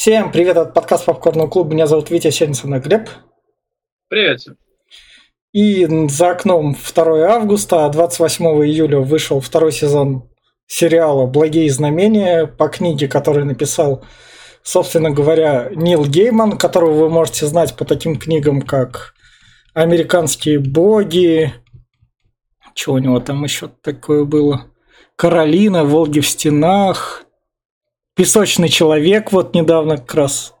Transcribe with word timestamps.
Всем 0.00 0.32
привет 0.32 0.56
от 0.56 0.72
подкаста 0.72 1.12
Попкорного 1.12 1.46
клуба. 1.46 1.74
Меня 1.74 1.86
зовут 1.86 2.08
Витя 2.08 2.30
Сенцин 2.30 2.74
и 2.74 2.78
Глеб. 2.78 3.10
Привет. 4.08 4.40
И 5.52 5.86
за 6.08 6.30
окном 6.30 6.74
2 6.74 7.04
августа, 7.28 7.84
а 7.84 7.90
28 7.90 8.46
июля 8.64 9.00
вышел 9.00 9.40
второй 9.40 9.72
сезон 9.72 10.26
сериала 10.66 11.26
«Благие 11.26 11.70
знамения» 11.70 12.46
по 12.46 12.68
книге, 12.68 13.08
которую 13.08 13.44
написал, 13.44 14.02
собственно 14.62 15.10
говоря, 15.10 15.68
Нил 15.74 16.06
Гейман, 16.06 16.56
которого 16.56 16.94
вы 16.94 17.10
можете 17.10 17.44
знать 17.44 17.76
по 17.76 17.84
таким 17.84 18.18
книгам, 18.18 18.62
как 18.62 19.12
«Американские 19.74 20.60
боги», 20.60 21.52
что 22.74 22.94
у 22.94 22.98
него 22.98 23.20
там 23.20 23.44
еще 23.44 23.68
такое 23.82 24.24
было? 24.24 24.64
«Каролина», 25.16 25.84
«Волги 25.84 26.20
в 26.20 26.26
стенах», 26.26 27.26
Песочный 28.16 28.68
человек, 28.68 29.32
вот 29.32 29.54
недавно 29.54 29.96
как 29.96 30.14
раз 30.14 30.54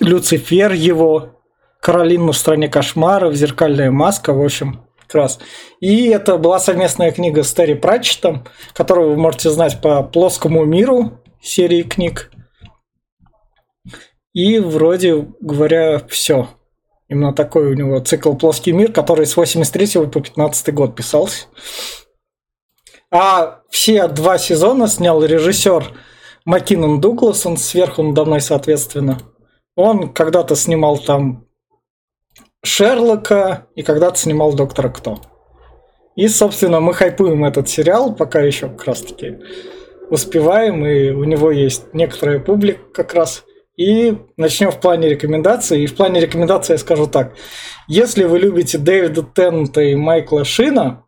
Люцифер 0.00 0.72
его, 0.72 1.40
Каролина 1.80 2.32
в 2.32 2.36
стране 2.36 2.68
кошмаров, 2.68 3.34
Зеркальная 3.34 3.90
маска, 3.90 4.32
в 4.32 4.42
общем, 4.42 4.86
как 4.98 5.14
раз. 5.14 5.38
И 5.80 6.08
это 6.08 6.36
была 6.36 6.58
совместная 6.58 7.12
книга 7.12 7.42
с 7.42 7.52
Терри 7.52 7.74
Пратчетом, 7.74 8.44
которую 8.72 9.10
вы 9.10 9.16
можете 9.16 9.50
знать 9.50 9.80
по 9.80 10.02
«Плоскому 10.02 10.64
миру» 10.64 11.20
серии 11.40 11.82
книг. 11.82 12.30
И 14.32 14.58
вроде 14.58 15.28
говоря, 15.40 16.00
все. 16.08 16.48
Именно 17.08 17.32
такой 17.32 17.70
у 17.70 17.74
него 17.74 18.00
цикл 18.00 18.34
«Плоский 18.34 18.72
мир», 18.72 18.92
который 18.92 19.26
с 19.26 19.36
83 19.36 20.06
по 20.08 20.20
15 20.20 20.74
год 20.74 20.96
писался. 20.96 21.46
А 23.10 23.60
все 23.70 24.08
два 24.08 24.38
сезона 24.38 24.88
снял 24.88 25.24
режиссер 25.24 25.92
Маккинон 26.46 27.00
Дуглас, 27.00 27.44
он 27.44 27.56
сверху 27.56 28.04
надо 28.04 28.24
мной, 28.24 28.40
соответственно. 28.40 29.18
Он 29.74 30.12
когда-то 30.12 30.54
снимал 30.54 30.96
там 30.96 31.44
Шерлока 32.64 33.66
и 33.74 33.82
когда-то 33.82 34.16
снимал 34.16 34.54
Доктора 34.54 34.88
Кто. 34.88 35.20
И, 36.14 36.28
собственно, 36.28 36.80
мы 36.80 36.94
хайпуем 36.94 37.44
этот 37.44 37.68
сериал, 37.68 38.14
пока 38.14 38.40
еще 38.40 38.68
как 38.68 38.84
раз-таки 38.84 39.38
успеваем, 40.08 40.86
и 40.86 41.10
у 41.10 41.24
него 41.24 41.50
есть 41.50 41.92
некоторая 41.92 42.38
публика 42.38 42.80
как 42.94 43.14
раз. 43.14 43.44
И 43.76 44.16
начнем 44.36 44.70
в 44.70 44.80
плане 44.80 45.08
рекомендаций. 45.08 45.82
И 45.82 45.86
в 45.86 45.96
плане 45.96 46.20
рекомендаций 46.20 46.74
я 46.74 46.78
скажу 46.78 47.08
так. 47.08 47.34
Если 47.88 48.22
вы 48.22 48.38
любите 48.38 48.78
Дэвида 48.78 49.24
Теннета 49.24 49.80
и 49.80 49.96
Майкла 49.96 50.44
Шина, 50.44 51.05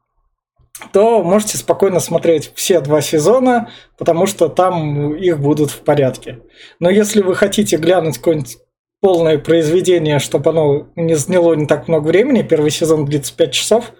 то 0.93 1.23
можете 1.23 1.59
спокойно 1.59 2.01
смотреть 2.01 2.53
все 2.55 2.81
два 2.81 3.01
сезона, 3.01 3.71
потому 3.97 4.27
что 4.27 4.49
там 4.49 5.15
их 5.15 5.41
будут 5.41 5.71
в 5.71 5.81
порядке. 5.81 6.41
Но 6.81 6.91
если 6.91 7.23
вы 7.23 7.35
хотите 7.35 7.77
глянуть 7.77 8.19
какое-нибудь 8.19 8.59
полное 9.01 9.39
произведение, 9.39 10.19
чтобы 10.19 10.51
оно 10.51 10.89
не 10.97 11.15
заняло 11.15 11.55
не 11.55 11.67
так 11.67 11.89
много 11.89 12.09
времени, 12.09 12.43
первый 12.43 12.71
сезон 12.71 13.05
длится 13.05 13.35
5 13.35 13.53
часов, 13.53 13.93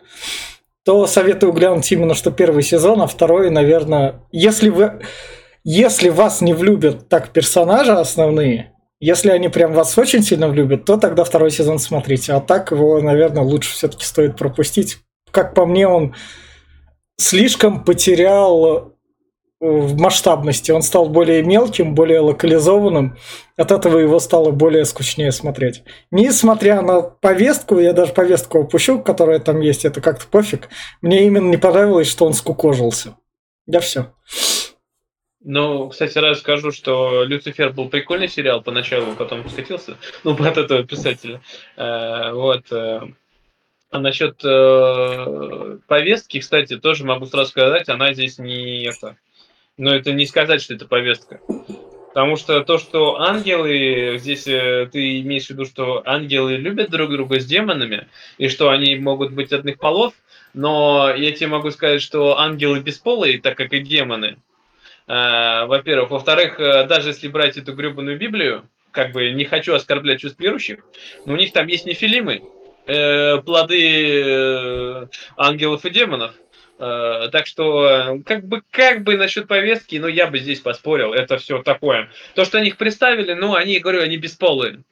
то 0.85 1.07
советую 1.07 1.53
глянуть 1.53 1.91
именно 1.93 2.15
что 2.15 2.31
первый 2.31 2.63
сезон, 2.63 3.03
а 3.03 3.07
второй, 3.07 3.51
наверное, 3.51 4.23
если 4.33 4.71
вы... 4.71 5.01
Если 5.65 6.09
вас 6.09 6.41
не 6.41 6.55
влюбят 6.55 7.09
так 7.09 7.31
персонажи 7.31 7.93
основные, 7.93 8.73
если 9.01 9.31
они 9.31 9.49
прям 9.49 9.75
вас 9.75 9.99
очень 9.99 10.23
сильно 10.23 10.49
влюбят, 10.49 10.85
то 10.85 10.97
тогда 10.97 11.25
второй 11.25 11.51
сезон 11.51 11.79
смотрите. 11.79 12.33
А 12.33 12.41
так 12.41 12.71
его, 12.71 13.01
наверное, 13.01 13.43
лучше 13.43 13.75
все-таки 13.75 14.05
стоит 14.05 14.37
пропустить. 14.37 14.99
Как 15.31 15.55
по 15.55 15.67
мне, 15.67 15.87
он 15.87 16.15
слишком 17.19 17.85
потерял 17.85 18.95
э, 19.61 19.67
в 19.67 19.99
масштабности. 19.99 20.71
Он 20.71 20.83
стал 20.83 21.09
более 21.09 21.43
мелким, 21.43 21.95
более 21.95 22.21
локализованным. 22.21 23.19
От 23.57 23.73
этого 23.73 23.99
его 23.99 24.19
стало 24.21 24.53
более 24.53 24.85
скучнее 24.85 25.33
смотреть. 25.33 25.83
Несмотря 26.11 26.81
на 26.81 27.03
повестку, 27.03 27.79
я 27.79 27.93
даже 27.93 28.13
повестку 28.13 28.63
опущу, 28.63 29.03
которая 29.03 29.41
там 29.41 29.61
есть, 29.61 29.85
это 29.85 30.01
как-то 30.01 30.27
пофиг. 30.27 30.69
Мне 31.03 31.27
именно 31.27 31.51
не 31.51 31.57
понравилось, 31.57 32.09
что 32.09 32.25
он 32.25 32.33
скукожился. 32.33 33.17
Я 33.67 33.81
все. 33.81 34.13
Ну, 35.41 35.89
кстати, 35.89 36.19
раз 36.19 36.41
скажу, 36.41 36.73
что 36.73 37.25
Люцифер 37.25 37.73
был 37.73 37.89
прикольный 37.89 38.29
сериал 38.29 38.61
поначалу, 38.61 39.15
потом 39.15 39.49
скатился, 39.49 39.97
ну, 40.25 40.33
от 40.45 40.57
этого 40.57 40.85
писателя. 40.85 41.41
Э, 41.77 42.33
вот. 42.33 42.65
А 43.91 44.01
насчет 44.01 44.45
э, 44.45 45.79
повестки, 45.87 46.41
кстати, 46.41 46.77
тоже 46.77 47.05
могу 47.05 47.25
сразу 47.27 47.51
сказать, 47.51 47.89
она 47.89 48.13
здесь 48.13 48.39
не 48.39 48.85
это. 48.85 49.17
Но 49.79 49.95
это 49.95 50.13
не 50.13 50.27
сказать, 50.27 50.61
что 50.61 50.75
это 50.75 50.87
повестка. 50.87 51.41
Потому 52.09 52.37
что 52.37 52.63
то, 52.65 52.79
что 52.79 53.21
ангелы, 53.21 54.17
здесь 54.19 54.47
э, 54.47 54.89
ты 54.93 55.21
имеешь 55.21 55.47
в 55.47 55.51
виду, 55.51 55.65
что 55.65 56.03
ангелы 56.05 56.57
любят 56.57 56.91
друг 56.91 57.11
друга 57.11 57.41
с 57.41 57.47
демонами, 57.47 58.09
и 58.37 58.49
что 58.49 58.69
они 58.71 58.97
могут 58.97 59.33
быть 59.33 59.53
одних 59.53 59.79
полов, 59.79 60.13
но 60.53 61.11
я 61.15 61.33
тебе 61.33 61.47
могу 61.47 61.71
сказать, 61.71 62.03
что 62.03 62.39
ангелы 62.39 62.81
бесполые, 62.81 63.41
так 63.41 63.57
как 63.57 63.73
и 63.73 63.81
демоны. 63.81 64.37
Э, 65.07 65.65
во-первых. 65.65 66.11
Во-вторых, 66.11 66.61
э, 66.61 66.87
даже 66.87 67.11
если 67.11 67.29
брать 67.29 67.57
эту 67.57 67.73
гребаную 67.73 68.19
Библию, 68.19 68.69
как 68.91 69.13
бы 69.13 69.31
не 69.31 69.45
хочу 69.45 69.75
оскорблять 69.75 70.21
чувств 70.21 70.39
верующих, 70.41 70.81
но 71.25 71.33
у 71.33 71.37
них 71.37 71.53
там 71.53 71.67
есть 71.67 71.87
нефилимы, 71.87 72.43
э, 72.89 73.39
плоды 73.43 74.23
э, 74.25 75.07
ангелов 75.37 75.85
и 75.85 75.91
демонов. 75.91 76.35
Э, 76.79 77.29
так 77.31 77.47
что, 77.47 78.21
как 78.25 78.47
бы, 78.47 78.63
как 78.71 79.05
бы 79.05 79.17
насчет 79.17 79.47
повестки, 79.47 79.97
ну, 79.97 80.09
я 80.09 80.27
бы 80.27 80.39
здесь 80.39 80.61
поспорил, 80.61 81.13
это 81.13 81.39
все 81.39 81.63
такое. 81.63 82.11
То, 82.35 82.45
что 82.45 82.59
они 82.59 82.69
их 82.69 82.77
представили, 82.77 83.35
ну, 83.35 83.55
они, 83.55 83.79
говорю, 83.79 84.03
они 84.03 84.17
бесполые. 84.17 84.83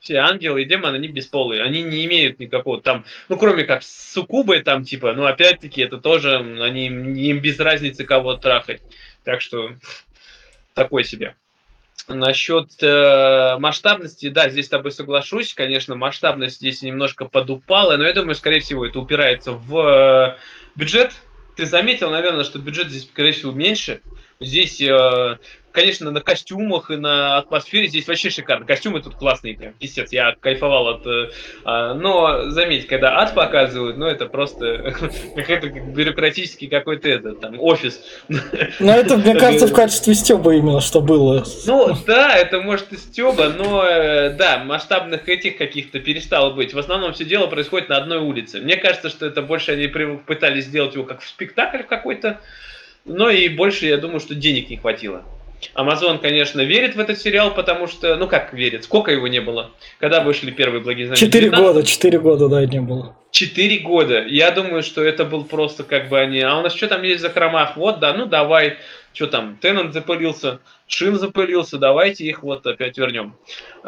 Все 0.00 0.16
ангелы 0.16 0.62
и 0.62 0.64
демоны, 0.66 0.96
они 0.96 1.08
бесполые. 1.08 1.62
Они 1.62 1.82
не 1.82 2.04
имеют 2.04 2.38
никакого 2.38 2.80
там, 2.82 3.06
ну, 3.30 3.38
кроме 3.38 3.64
как 3.64 3.82
суккубы 3.82 4.60
там, 4.60 4.84
типа, 4.84 5.14
ну, 5.14 5.24
опять-таки, 5.24 5.80
это 5.80 5.96
тоже, 5.98 6.36
они, 6.36 6.86
им 6.88 7.40
без 7.40 7.58
разницы 7.58 8.04
кого 8.04 8.36
трахать. 8.36 8.82
Так 9.24 9.40
что, 9.40 9.70
такой 10.74 11.04
себе. 11.04 11.34
Насчет 12.06 12.70
э, 12.82 13.56
масштабности, 13.58 14.28
да, 14.28 14.50
здесь 14.50 14.66
с 14.66 14.68
тобой 14.68 14.92
соглашусь. 14.92 15.54
Конечно, 15.54 15.94
масштабность 15.94 16.56
здесь 16.56 16.82
немножко 16.82 17.24
подупала, 17.24 17.96
но 17.96 18.04
я 18.04 18.12
думаю, 18.12 18.34
скорее 18.34 18.60
всего, 18.60 18.84
это 18.84 18.98
упирается 18.98 19.52
в 19.52 19.78
э, 19.78 20.36
бюджет. 20.74 21.12
Ты 21.56 21.64
заметил, 21.64 22.10
наверное, 22.10 22.44
что 22.44 22.58
бюджет 22.58 22.88
здесь, 22.88 23.04
скорее 23.04 23.32
всего, 23.32 23.52
меньше. 23.52 24.02
Здесь 24.38 24.82
э, 24.82 25.38
конечно, 25.74 26.12
на 26.12 26.20
костюмах 26.20 26.90
и 26.90 26.96
на 26.96 27.36
атмосфере 27.36 27.88
здесь 27.88 28.06
вообще 28.06 28.30
шикарно. 28.30 28.64
Костюмы 28.64 29.02
тут 29.02 29.16
классные, 29.16 29.56
прям, 29.56 29.72
писец, 29.72 30.12
я 30.12 30.34
кайфовал 30.40 30.88
от... 30.88 31.06
Э, 31.06 31.30
а, 31.64 31.94
но, 31.94 32.48
заметь, 32.50 32.86
когда 32.86 33.18
ад 33.18 33.34
показывают, 33.34 33.96
ну, 33.98 34.06
это 34.06 34.26
просто 34.26 34.94
какой-то 35.36 35.68
бюрократический 35.68 36.68
какой-то 36.68 37.08
этот, 37.08 37.40
там, 37.40 37.56
офис. 37.58 38.00
Ну, 38.28 38.90
это, 38.90 39.16
мне 39.16 39.34
кажется, 39.38 39.66
в 39.66 39.74
качестве 39.74 40.14
стеба 40.14 40.54
именно, 40.54 40.80
что 40.80 41.00
было. 41.00 41.44
Ну, 41.66 41.96
да, 42.06 42.36
это 42.36 42.60
может 42.60 42.92
и 42.92 42.96
стеба, 42.96 43.48
но, 43.48 43.84
э, 43.84 44.30
да, 44.30 44.62
масштабных 44.64 45.28
этих 45.28 45.58
каких-то 45.58 45.98
перестало 45.98 46.54
быть. 46.54 46.72
В 46.72 46.78
основном 46.78 47.14
все 47.14 47.24
дело 47.24 47.48
происходит 47.48 47.88
на 47.88 47.96
одной 47.96 48.18
улице. 48.18 48.60
Мне 48.60 48.76
кажется, 48.76 49.08
что 49.08 49.26
это 49.26 49.42
больше 49.42 49.72
они 49.72 49.88
пытались 49.88 50.66
сделать 50.66 50.94
его 50.94 51.04
как 51.04 51.20
в 51.20 51.28
спектакль 51.28 51.82
какой-то, 51.82 52.40
но 53.04 53.28
и 53.28 53.48
больше, 53.48 53.86
я 53.86 53.96
думаю, 53.96 54.20
что 54.20 54.36
денег 54.36 54.70
не 54.70 54.76
хватило. 54.76 55.24
Амазон, 55.74 56.18
конечно, 56.18 56.60
верит 56.60 56.94
в 56.94 57.00
этот 57.00 57.18
сериал, 57.18 57.54
потому 57.54 57.86
что, 57.86 58.16
ну 58.16 58.28
как 58.28 58.52
верит, 58.52 58.84
сколько 58.84 59.10
его 59.10 59.28
не 59.28 59.40
было? 59.40 59.70
Когда 59.98 60.22
вышли 60.22 60.50
первые 60.50 60.82
благие 60.82 61.06
знамения? 61.06 61.26
Четыре 61.26 61.50
года, 61.50 61.82
четыре 61.82 62.18
года, 62.18 62.48
да, 62.48 62.64
не 62.66 62.80
было. 62.80 63.16
Четыре 63.30 63.78
года. 63.78 64.24
Я 64.26 64.50
думаю, 64.50 64.82
что 64.82 65.02
это 65.02 65.24
был 65.24 65.44
просто 65.44 65.82
как 65.82 66.08
бы 66.08 66.20
они... 66.20 66.40
А 66.40 66.58
у 66.58 66.62
нас 66.62 66.74
что 66.74 66.86
там 66.86 67.02
есть 67.02 67.22
за 67.22 67.30
кромах? 67.30 67.76
Вот, 67.76 67.98
да, 67.98 68.12
ну 68.12 68.26
давай. 68.26 68.76
Что 69.12 69.26
там, 69.26 69.56
Теннант 69.60 69.92
запылился, 69.92 70.60
Шин 70.86 71.18
запылился, 71.18 71.78
давайте 71.78 72.24
их 72.24 72.42
вот 72.42 72.66
опять 72.66 72.98
вернем. 72.98 73.36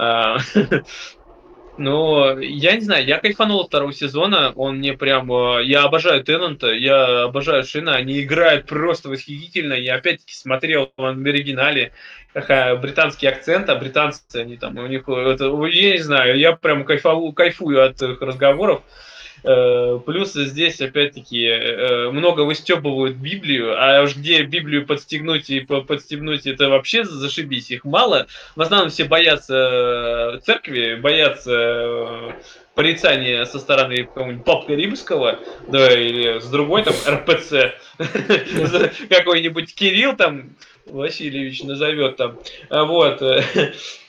Ну, 1.79 2.39
я 2.39 2.75
не 2.75 2.81
знаю, 2.81 3.05
я 3.05 3.19
кайфанул 3.19 3.67
второго 3.67 3.93
сезона, 3.93 4.53
он 4.57 4.79
мне 4.79 4.95
прям... 4.95 5.31
Э, 5.33 5.65
я 5.65 5.85
обожаю 5.85 6.25
Теннанта, 6.25 6.73
я 6.73 7.25
обожаю 7.25 7.65
Шина, 7.65 7.95
они 7.97 8.23
играют 8.23 8.67
просто 8.67 9.09
восхитительно, 9.09 9.75
я 9.75 9.97
опять-таки 9.97 10.35
смотрел 10.35 10.93
в 10.97 11.05
оригинале, 11.05 11.93
британский 12.35 13.27
акцент, 13.27 13.69
а 13.69 13.77
британцы, 13.77 14.23
они 14.35 14.57
там, 14.57 14.77
у 14.77 14.87
них, 14.87 15.09
это, 15.09 15.45
я 15.67 15.93
не 15.93 16.03
знаю, 16.03 16.39
я 16.39 16.53
прям 16.53 16.85
кайфую, 16.85 17.33
кайфую 17.33 17.85
от 17.85 18.01
их 18.03 18.21
разговоров, 18.21 18.83
Э, 18.83 19.16
плюс 19.43 20.33
здесь, 20.33 20.81
опять-таки, 20.81 21.45
э, 21.45 22.11
много 22.11 22.41
выстебывают 22.43 23.17
Библию, 23.17 23.75
а 23.77 24.03
уж 24.03 24.17
где 24.17 24.43
Библию 24.43 24.87
подстегнуть 24.87 25.51
и 25.51 25.61
подстегнуть, 25.61 26.47
это 26.47 26.69
вообще 26.69 27.05
зашибись, 27.05 27.71
их 27.71 27.85
мало. 27.85 28.27
В 28.55 28.63
основном 28.63 28.91
все 28.91 29.05
боятся 29.05 30.37
э, 30.37 30.41
церкви, 30.45 30.97
боятся 30.97 32.35
порицания 32.75 33.45
со 33.45 33.59
стороны 33.59 34.05
какого-нибудь 34.05 34.45
Папы 34.45 34.75
Римского, 34.75 35.39
да, 35.69 35.99
или 35.99 36.41
с 36.41 36.47
другой 36.47 36.83
там 36.83 36.95
РПЦ, 37.07 37.75
какой-нибудь 39.09 39.75
Кирилл 39.75 40.17
там, 40.17 40.57
Васильевич 40.87 41.63
назовет 41.63 42.17
там, 42.17 42.39
вот, 42.71 43.23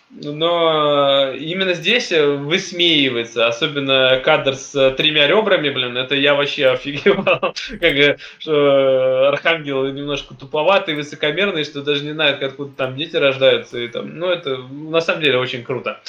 но 0.10 1.34
именно 1.34 1.74
здесь 1.74 2.12
высмеивается, 2.12 3.48
особенно 3.48 4.22
кадр 4.24 4.56
с 4.56 4.92
тремя 4.92 5.28
ребрами, 5.28 5.70
блин, 5.70 5.98
это 5.98 6.16
я 6.16 6.34
вообще 6.34 6.70
офигевал, 6.70 7.54
как, 7.82 8.20
что 8.40 9.28
Архангел 9.28 9.86
немножко 9.92 10.34
туповатый, 10.34 10.96
высокомерный, 10.96 11.66
что 11.66 11.82
даже 11.82 12.06
не 12.06 12.14
знает, 12.14 12.42
откуда 12.42 12.72
там 12.76 12.96
дети 12.96 13.18
рождаются, 13.18 13.80
и 13.80 13.88
там, 13.90 14.18
ну, 14.18 14.28
это 14.30 14.58
на 14.58 15.02
самом 15.02 15.22
деле 15.22 15.38
очень 15.38 15.64
круто. 15.64 16.00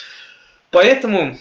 Поэтому 0.70 1.36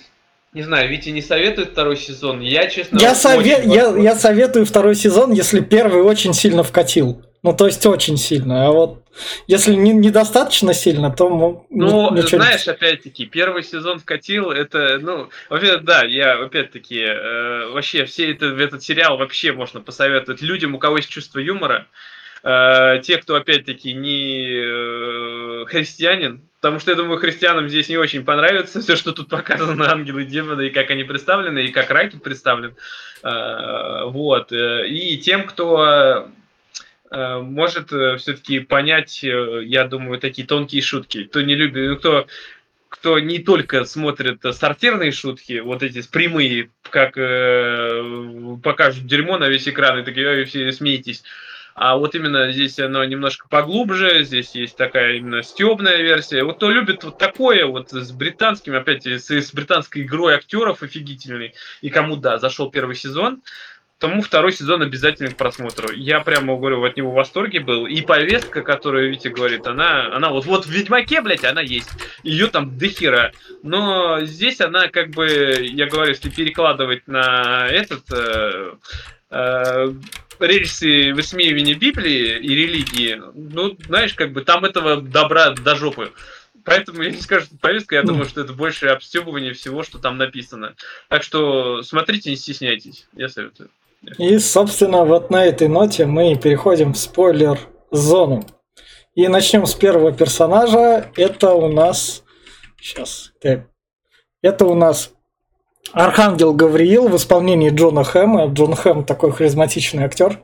не 0.53 0.63
знаю, 0.63 0.89
Витя 0.89 1.09
не 1.09 1.21
советует 1.21 1.69
второй 1.69 1.97
сезон. 1.97 2.39
Я, 2.39 2.67
честно, 2.67 2.97
я, 2.99 3.13
сове... 3.13 3.61
я, 3.65 3.95
я 3.95 4.15
советую 4.15 4.65
второй 4.65 4.95
сезон, 4.95 5.31
если 5.31 5.59
первый 5.59 6.01
очень 6.01 6.33
сильно 6.33 6.63
вкатил. 6.63 7.21
Ну, 7.43 7.53
то 7.53 7.67
есть 7.67 7.85
очень 7.85 8.17
сильно. 8.17 8.67
А 8.67 8.71
вот 8.71 9.03
если 9.47 9.73
не, 9.73 9.93
недостаточно 9.93 10.73
сильно, 10.73 11.11
то... 11.11 11.65
Ну, 11.69 12.13
ничего 12.13 12.41
знаешь, 12.41 12.67
опять-таки, 12.67 13.25
первый 13.25 13.63
сезон 13.63 13.99
вкатил, 13.99 14.51
это, 14.51 14.99
ну, 14.99 15.29
вообще, 15.49 15.77
да, 15.77 16.03
я, 16.03 16.39
опять-таки, 16.41 16.99
э, 16.99 17.69
вообще, 17.69 18.05
все 18.05 18.31
это, 18.31 18.47
этот 18.47 18.83
сериал 18.83 19.17
вообще 19.17 19.53
можно 19.53 19.81
посоветовать 19.81 20.41
людям, 20.41 20.75
у 20.75 20.79
кого 20.79 20.97
есть 20.97 21.09
чувство 21.09 21.39
юмора. 21.39 21.87
Э, 22.43 22.99
те, 23.01 23.17
кто, 23.17 23.35
опять-таки, 23.35 23.93
не 23.93 24.61
э, 24.61 25.65
христианин, 25.67 26.41
потому 26.61 26.79
что, 26.79 26.91
я 26.91 26.97
думаю, 26.97 27.19
христианам 27.19 27.69
здесь 27.69 27.89
не 27.89 27.97
очень 27.97 28.23
понравится 28.23 28.81
все, 28.81 28.95
что 28.95 29.13
тут 29.13 29.29
показано, 29.29 29.85
ангелы, 29.91 30.25
демоны, 30.25 30.67
и 30.67 30.71
как 30.71 30.91
они 30.91 31.03
представлены, 31.03 31.59
и 31.65 31.71
как 31.71 31.89
Райки 31.89 32.17
представлен. 32.17 32.75
Э, 33.23 34.05
вот. 34.05 34.51
И 34.51 35.17
тем, 35.23 35.47
кто 35.47 36.29
может 37.11 37.87
все-таки 37.87 38.59
понять, 38.59 39.23
я 39.23 39.85
думаю, 39.85 40.19
такие 40.19 40.47
тонкие 40.47 40.81
шутки. 40.81 41.23
Кто 41.23 41.41
не 41.41 41.55
любит, 41.55 41.89
ну, 41.89 41.95
кто 41.97 42.27
кто 42.89 43.19
не 43.19 43.39
только 43.39 43.85
смотрит 43.85 44.41
сортирные 44.51 45.11
шутки, 45.11 45.59
вот 45.59 45.83
эти 45.83 46.01
прямые, 46.07 46.69
как 46.89 47.17
э, 47.17 48.57
покажут 48.63 49.05
дерьмо 49.05 49.37
на 49.37 49.49
весь 49.49 49.67
экран, 49.67 49.99
и 49.99 50.03
такие, 50.03 50.45
все 50.45 50.71
смеетесь, 50.71 51.23
а 51.75 51.97
вот 51.97 52.15
именно 52.15 52.51
здесь 52.51 52.79
оно 52.79 53.03
немножко 53.03 53.47
поглубже, 53.47 54.23
здесь 54.23 54.55
есть 54.55 54.77
такая 54.77 55.17
именно 55.17 55.43
стебная 55.43 55.97
версия. 55.97 56.43
Вот 56.43 56.57
кто 56.57 56.71
любит 56.71 57.03
вот 57.03 57.19
такое, 57.19 57.67
вот 57.67 57.91
с 57.91 58.11
британским, 58.11 58.73
опять 58.73 59.05
с, 59.05 59.29
с 59.29 59.53
британской 59.53 60.01
игрой 60.01 60.33
актеров 60.33 60.81
офигительной, 60.81 61.53
и 61.81 61.89
кому, 61.89 62.15
да, 62.15 62.39
зашел 62.39 62.71
первый 62.71 62.95
сезон, 62.95 63.43
тому 63.99 64.21
второй 64.21 64.51
сезон 64.51 64.81
обязательно 64.81 65.31
к 65.31 65.37
просмотру. 65.37 65.91
Я 65.91 66.19
прямо 66.19 66.55
говорю, 66.55 66.83
от 66.83 66.97
него 66.97 67.11
в 67.11 67.15
восторге 67.15 67.59
был. 67.59 67.87
И 67.87 68.01
повестка, 68.01 68.61
которую 68.61 69.09
Витя 69.09 69.29
говорит, 69.29 69.65
она, 69.65 70.15
она 70.15 70.29
вот, 70.29 70.45
вот 70.45 70.65
в 70.65 70.69
Ведьмаке, 70.69 71.21
блядь, 71.21 71.43
она 71.43 71.61
есть. 71.61 71.89
Ее 72.23 72.47
там 72.47 72.77
дохера. 72.77 73.31
Но 73.63 74.21
здесь 74.21 74.61
она 74.61 74.87
как 74.87 75.09
бы, 75.09 75.27
я 75.61 75.87
говорю, 75.87 76.09
если 76.09 76.29
перекладывать 76.29 77.07
на 77.07 77.67
этот... 77.69 78.03
Э, 78.11 78.73
э, 79.31 79.93
рельсы 80.39 81.13
высмеивания 81.13 81.75
Библии 81.75 82.37
и 82.37 82.49
религии, 82.49 83.21
ну, 83.33 83.75
знаешь, 83.87 84.13
как 84.13 84.33
бы 84.33 84.41
там 84.41 84.65
этого 84.65 85.01
добра 85.01 85.51
до 85.51 85.75
жопы. 85.75 86.11
Поэтому 86.63 87.01
я 87.01 87.11
не 87.11 87.21
скажу, 87.21 87.45
что 87.45 87.57
повестка, 87.57 87.95
я 87.95 88.03
думаю, 88.03 88.25
что 88.25 88.41
это 88.41 88.53
больше 88.53 88.87
обстебывание 88.87 89.53
всего, 89.53 89.83
что 89.83 89.99
там 89.99 90.17
написано. 90.17 90.75
Так 91.07 91.23
что 91.23 91.81
смотрите, 91.81 92.29
не 92.29 92.35
стесняйтесь, 92.35 93.07
я 93.13 93.29
советую. 93.29 93.69
И, 94.17 94.37
собственно, 94.39 95.03
вот 95.03 95.29
на 95.29 95.45
этой 95.45 95.67
ноте 95.67 96.05
мы 96.05 96.35
переходим 96.35 96.93
в 96.93 96.97
спойлер-зону. 96.97 98.43
И 99.15 99.27
начнем 99.27 99.65
с 99.65 99.73
первого 99.73 100.11
персонажа. 100.11 101.11
Это 101.15 101.53
у 101.53 101.71
нас... 101.71 102.23
Сейчас. 102.79 103.33
Это 104.41 104.65
у 104.65 104.75
нас 104.75 105.11
Архангел 105.93 106.53
Гавриил 106.53 107.07
в 107.07 107.15
исполнении 107.15 107.69
Джона 107.69 108.03
Хэма. 108.03 108.47
Джон 108.47 108.75
Хэм 108.75 109.03
такой 109.03 109.31
харизматичный 109.31 110.03
актер. 110.03 110.41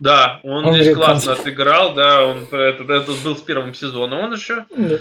Да, 0.00 0.40
он, 0.42 0.64
он 0.64 0.74
здесь 0.74 0.94
классно 0.94 1.32
отыграл, 1.32 1.94
да, 1.94 2.24
он 2.24 2.44
это, 2.44 2.92
это 2.92 3.12
был 3.24 3.36
с 3.36 3.40
первым 3.40 3.74
сезоном, 3.74 4.20
он 4.20 4.32
еще. 4.32 4.64
Да. 4.76 4.98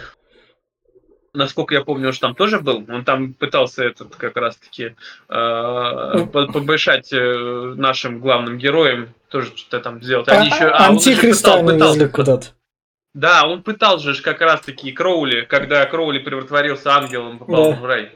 Насколько 1.37 1.75
я 1.75 1.81
помню, 1.81 2.11
что 2.13 2.27
там 2.27 2.35
тоже 2.35 2.59
был. 2.59 2.83
Он 2.89 3.05
там 3.05 3.33
пытался 3.33 3.83
этот 3.83 4.15
как 4.15 4.35
раз-таки 4.35 4.95
э, 5.29 6.27
побышать 6.31 7.13
э, 7.13 7.73
нашим 7.77 8.19
главным 8.19 8.57
героям, 8.57 9.09
тоже 9.29 9.55
что-то 9.55 9.79
там 9.81 10.01
сделать. 10.01 10.27
Они 10.29 10.49
а, 10.49 10.55
еще, 10.55 10.65
а, 10.65 10.87
Антихриста 10.87 11.53
они 11.55 11.77
везли 11.77 12.07
куда-то. 12.07 12.47
Да, 13.13 13.45
он 13.45 13.61
пытался 13.61 14.13
же 14.13 14.21
как 14.23 14.41
раз-таки 14.41 14.91
Кроули, 14.91 15.41
когда 15.41 15.85
Кроули 15.85 16.17
превратился 16.17 16.95
ангелом, 16.95 17.37
попал 17.37 17.71
да. 17.71 17.77
в 17.77 17.85
рай. 17.85 18.11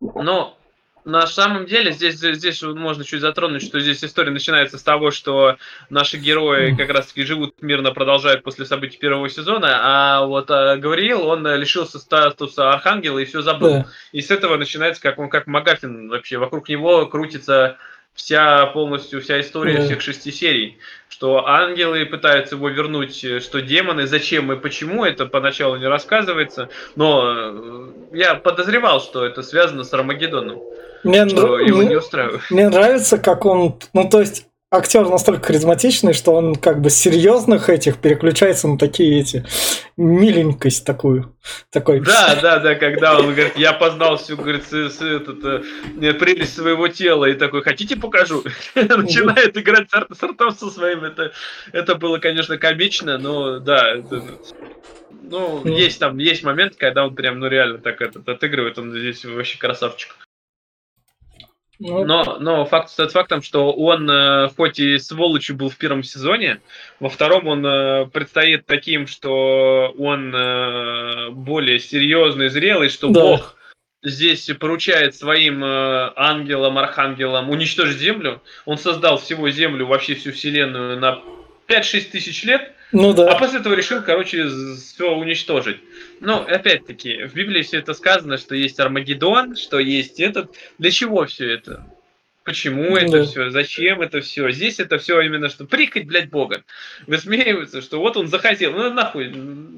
Но 0.00 0.57
на 1.04 1.26
самом 1.26 1.66
деле 1.66 1.92
здесь, 1.92 2.16
здесь 2.16 2.62
можно 2.62 3.04
чуть 3.04 3.20
затронуть, 3.20 3.62
что 3.62 3.80
здесь 3.80 4.04
история 4.04 4.30
начинается 4.30 4.78
с 4.78 4.82
того, 4.82 5.10
что 5.10 5.56
наши 5.90 6.16
герои 6.16 6.74
как 6.76 6.90
раз 6.90 7.06
таки 7.06 7.24
живут 7.24 7.54
мирно, 7.60 7.92
продолжают 7.92 8.42
после 8.42 8.66
событий 8.66 8.98
первого 8.98 9.28
сезона, 9.28 9.78
а 9.80 10.26
вот 10.26 10.50
а, 10.50 10.76
Гавриил, 10.76 11.26
он 11.26 11.46
лишился 11.46 11.98
статуса 11.98 12.72
архангела 12.72 13.18
и 13.18 13.24
все 13.24 13.42
забыл. 13.42 13.70
Да. 13.70 13.86
И 14.12 14.20
с 14.20 14.30
этого 14.30 14.56
начинается, 14.56 15.02
как 15.02 15.18
он 15.18 15.28
как 15.28 15.46
Магафин 15.46 16.08
вообще, 16.08 16.38
вокруг 16.38 16.68
него 16.68 17.06
крутится 17.06 17.78
вся 18.18 18.66
полностью 18.66 19.22
вся 19.22 19.40
история 19.40 19.78
да. 19.78 19.84
всех 19.84 20.00
шести 20.00 20.32
серий, 20.32 20.76
что 21.08 21.46
ангелы 21.46 22.04
пытаются 22.04 22.56
его 22.56 22.68
вернуть, 22.68 23.24
что 23.42 23.62
демоны, 23.62 24.06
зачем 24.06 24.52
и 24.52 24.56
почему 24.56 25.04
это 25.04 25.24
поначалу 25.26 25.76
не 25.76 25.86
рассказывается, 25.86 26.68
но 26.96 27.22
э, 27.32 27.88
я 28.12 28.34
подозревал, 28.34 29.00
что 29.00 29.24
это 29.24 29.42
связано 29.42 29.84
с 29.84 29.94
Армагеддоном. 29.94 30.60
Мне, 31.04 31.28
что 31.28 31.60
его 31.60 31.84
не 31.84 31.94
устраивает. 31.94 32.42
Мне 32.50 32.68
нравится, 32.68 33.18
как 33.18 33.46
он, 33.46 33.76
ну 33.92 34.08
то 34.10 34.18
есть 34.18 34.47
актер 34.70 35.08
настолько 35.08 35.46
харизматичный, 35.46 36.12
что 36.12 36.32
он 36.32 36.54
как 36.54 36.80
бы 36.80 36.90
с 36.90 36.94
серьезных 36.94 37.68
этих 37.70 37.98
переключается 37.98 38.68
на 38.68 38.78
такие 38.78 39.20
эти 39.20 39.44
миленькость 39.96 40.84
такую. 40.84 41.34
Такой. 41.70 42.00
Да, 42.00 42.38
да, 42.40 42.58
да, 42.58 42.74
когда 42.74 43.18
он 43.18 43.32
говорит, 43.32 43.56
я 43.56 43.72
познал 43.72 44.18
всю, 44.18 44.36
говорит, 44.36 44.64
с, 44.64 44.72
с, 44.72 45.00
этот, 45.00 45.44
э, 45.44 46.12
прелесть 46.14 46.54
своего 46.54 46.88
тела, 46.88 47.24
и 47.26 47.34
такой, 47.34 47.62
хотите 47.62 47.96
покажу? 47.96 48.44
Начинает 48.74 49.56
играть 49.56 49.88
с 49.90 50.22
ртом 50.22 50.52
со 50.52 50.70
своим, 50.70 51.04
это, 51.04 51.32
это 51.72 51.94
было, 51.94 52.18
конечно, 52.18 52.58
комично, 52.58 53.18
но 53.18 53.58
да, 53.58 53.94
это, 53.96 54.22
ну, 55.22 55.66
есть 55.66 55.98
там, 55.98 56.18
есть 56.18 56.42
момент, 56.42 56.76
когда 56.76 57.06
он 57.06 57.14
прям, 57.14 57.38
ну, 57.38 57.48
реально 57.48 57.78
так 57.78 58.02
этот, 58.02 58.28
отыгрывает, 58.28 58.78
он 58.78 58.92
здесь 58.92 59.24
вообще 59.24 59.58
красавчик. 59.58 60.27
Ну, 61.80 62.04
но, 62.04 62.38
но 62.40 62.64
факт 62.64 62.86
остается 62.86 63.18
фактом, 63.18 63.40
что 63.40 63.72
он, 63.72 64.10
э, 64.10 64.48
хоть 64.56 64.80
и 64.80 64.98
сволочью 64.98 65.54
был 65.54 65.70
в 65.70 65.76
первом 65.76 66.02
сезоне, 66.02 66.60
во 66.98 67.08
втором 67.08 67.46
он 67.46 67.64
э, 67.64 68.06
предстоит 68.06 68.66
таким, 68.66 69.06
что 69.06 69.94
он 69.96 70.34
э, 70.34 71.30
более 71.30 71.78
серьезный, 71.78 72.48
зрелый, 72.48 72.88
что 72.88 73.10
да. 73.10 73.20
Бог 73.20 73.56
здесь 74.02 74.50
поручает 74.58 75.14
своим 75.14 75.62
ангелам, 75.64 76.78
архангелам 76.78 77.50
уничтожить 77.50 77.98
Землю. 77.98 78.40
Он 78.64 78.78
создал 78.78 79.18
всего 79.18 79.50
Землю, 79.50 79.86
вообще 79.86 80.14
всю 80.14 80.32
Вселенную 80.32 80.98
на 80.98 81.20
5-6 81.68 82.10
тысяч 82.10 82.44
лет, 82.44 82.72
ну 82.92 83.12
да. 83.12 83.30
А 83.30 83.38
после 83.38 83.60
этого 83.60 83.74
решил, 83.74 84.02
короче, 84.02 84.48
все 84.48 85.14
уничтожить. 85.14 85.78
Ну, 86.20 86.36
опять-таки, 86.36 87.24
в 87.26 87.34
Библии 87.34 87.62
все 87.62 87.78
это 87.78 87.92
сказано, 87.92 88.38
что 88.38 88.54
есть 88.54 88.80
Армагеддон, 88.80 89.56
что 89.56 89.78
есть 89.78 90.20
этот. 90.20 90.54
Для 90.78 90.90
чего 90.90 91.26
все 91.26 91.52
это? 91.52 91.86
Почему 92.44 92.96
это 92.96 93.18
да. 93.18 93.24
все? 93.24 93.50
Зачем 93.50 94.00
это 94.00 94.22
все? 94.22 94.50
Здесь 94.50 94.80
это 94.80 94.96
все 94.96 95.20
именно 95.20 95.50
что 95.50 95.66
прикать, 95.66 96.06
блядь, 96.06 96.30
Бога. 96.30 96.62
Высмеиваются, 97.06 97.82
что 97.82 97.98
вот 97.98 98.16
он 98.16 98.28
захотел. 98.28 98.72
Ну 98.72 98.90
нахуй, 98.90 99.30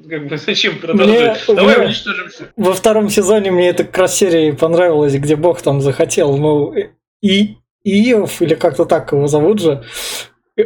как 0.09 0.27
бы 0.27 0.37
зачем 0.45 0.79
продолжать? 0.79 1.45
Мне, 1.49 1.55
Давай 1.57 1.77
мне, 1.77 1.87
уничтожим 1.87 2.29
все. 2.29 2.45
Во 2.55 2.73
втором 2.73 3.09
сезоне 3.09 3.51
мне 3.51 3.69
эта 3.69 3.83
как 3.83 3.97
раз 3.97 4.17
серия 4.17 4.53
понравилась, 4.53 5.13
где 5.15 5.35
Бог 5.35 5.61
там 5.61 5.81
захотел. 5.81 6.37
Ну, 6.37 6.73
и 7.21 7.57
Иов, 7.83 8.41
или 8.41 8.55
как-то 8.55 8.85
так 8.85 9.11
его 9.11 9.27
зовут 9.27 9.59
же, 9.59 9.83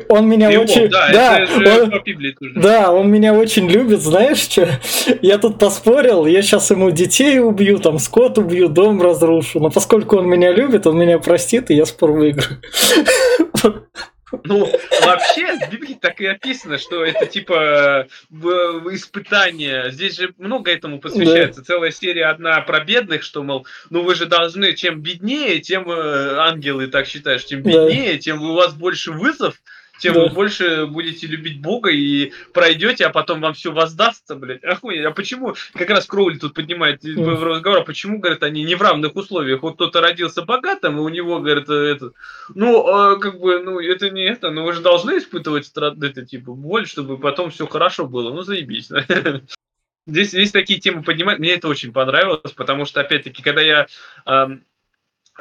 он 0.10 0.28
меня 0.28 0.50
Его, 0.50 0.64
очень... 0.64 0.90
Да, 0.90 1.10
да, 1.12 1.46
он... 1.56 2.62
да, 2.62 2.92
он 2.92 3.12
меня 3.12 3.34
очень 3.34 3.70
любит, 3.70 4.02
знаешь 4.02 4.40
что? 4.40 4.68
Я 5.22 5.38
тут 5.38 5.60
поспорил, 5.60 6.26
я 6.26 6.42
сейчас 6.42 6.72
ему 6.72 6.92
детей 6.92 7.40
убью, 7.40 7.80
там 7.80 8.00
скот 8.00 8.38
убью, 8.38 8.70
дом 8.70 9.02
разрушу. 9.02 9.60
Но 9.60 9.70
поскольку 9.70 10.18
он 10.18 10.28
меня 10.28 10.52
любит, 10.52 10.88
он 10.88 10.98
меня 10.98 11.20
простит, 11.20 11.72
и 11.72 11.76
я 11.76 11.86
спор 11.86 12.12
выиграю. 12.12 12.60
Ну, 14.44 14.70
вообще, 15.04 15.56
в 15.58 15.72
Библии 15.72 15.98
так 16.00 16.20
и 16.20 16.26
описано, 16.26 16.78
что 16.78 17.06
это 17.06 17.26
типа 17.26 18.08
испытание. 18.92 19.92
Здесь 19.92 20.18
же 20.18 20.34
много 20.38 20.72
этому 20.72 21.00
посвящается. 21.00 21.62
Да. 21.62 21.66
Целая 21.66 21.92
серия 21.92 22.26
одна 22.26 22.60
про 22.62 22.84
бедных, 22.84 23.24
что, 23.24 23.44
мол, 23.44 23.66
ну 23.90 24.04
вы 24.04 24.16
же 24.16 24.26
должны, 24.26 24.74
чем 24.74 25.02
беднее, 25.02 25.60
тем 25.60 25.90
э, 25.90 26.36
ангелы 26.38 26.88
так 26.88 27.08
считают, 27.08 27.46
чем 27.46 27.62
беднее, 27.62 28.14
да. 28.14 28.20
тем 28.20 28.42
у 28.42 28.54
вас 28.54 28.74
больше 28.74 29.12
вызов, 29.12 29.56
тем 30.00 30.16
вы 30.16 30.30
больше 30.30 30.86
будете 30.86 31.28
любить 31.28 31.62
Бога 31.62 31.90
и 31.90 32.32
пройдете, 32.54 33.06
а 33.06 33.10
потом 33.10 33.42
вам 33.42 33.54
все 33.54 33.72
воздастся, 33.72 34.36
блядь. 34.36 34.64
Охуеть. 34.64 35.06
А 35.06 35.12
почему? 35.12 35.56
Как 35.74 35.90
раз 35.90 36.06
Кроули 36.06 36.38
тут 36.38 36.54
поднимает 36.54 37.04
mm. 37.04 37.44
разговор, 37.44 37.80
а 37.80 37.84
почему, 37.84 38.20
говорят, 38.20 38.44
они 38.44 38.64
не 38.64 38.76
в 38.76 38.82
равных 38.82 39.16
условиях. 39.16 39.62
Вот 39.64 39.76
кто-то 39.76 40.02
родился 40.02 40.42
богатым, 40.42 40.98
и 40.98 41.02
у 41.02 41.10
него, 41.10 41.40
говорит, 41.40 41.70
это... 41.70 42.12
Ну, 42.54 42.88
а, 42.88 43.18
как 43.18 43.40
бы, 43.40 43.60
ну, 43.60 43.80
это 43.80 44.10
не 44.10 44.24
это, 44.24 44.52
но 44.52 44.64
вы 44.64 44.74
же 44.74 44.82
должны 44.82 45.18
испытывать 45.18 45.72
это, 45.76 46.26
типа, 46.26 46.54
боль, 46.54 46.88
чтобы 46.88 47.18
потом 47.18 47.50
все 47.50 47.68
хорошо 47.68 48.06
было. 48.06 48.34
Ну, 48.34 48.42
заебись. 48.42 48.90
Здесь, 50.08 50.30
здесь 50.30 50.52
такие 50.52 50.80
темы 50.80 51.02
поднимать, 51.02 51.40
мне 51.40 51.56
это 51.56 51.68
очень 51.68 51.92
понравилось, 51.92 52.52
потому 52.56 52.86
что, 52.86 53.02
опять-таки, 53.02 53.42
когда 53.42 53.62
я 53.62 53.88
э, 54.28 54.48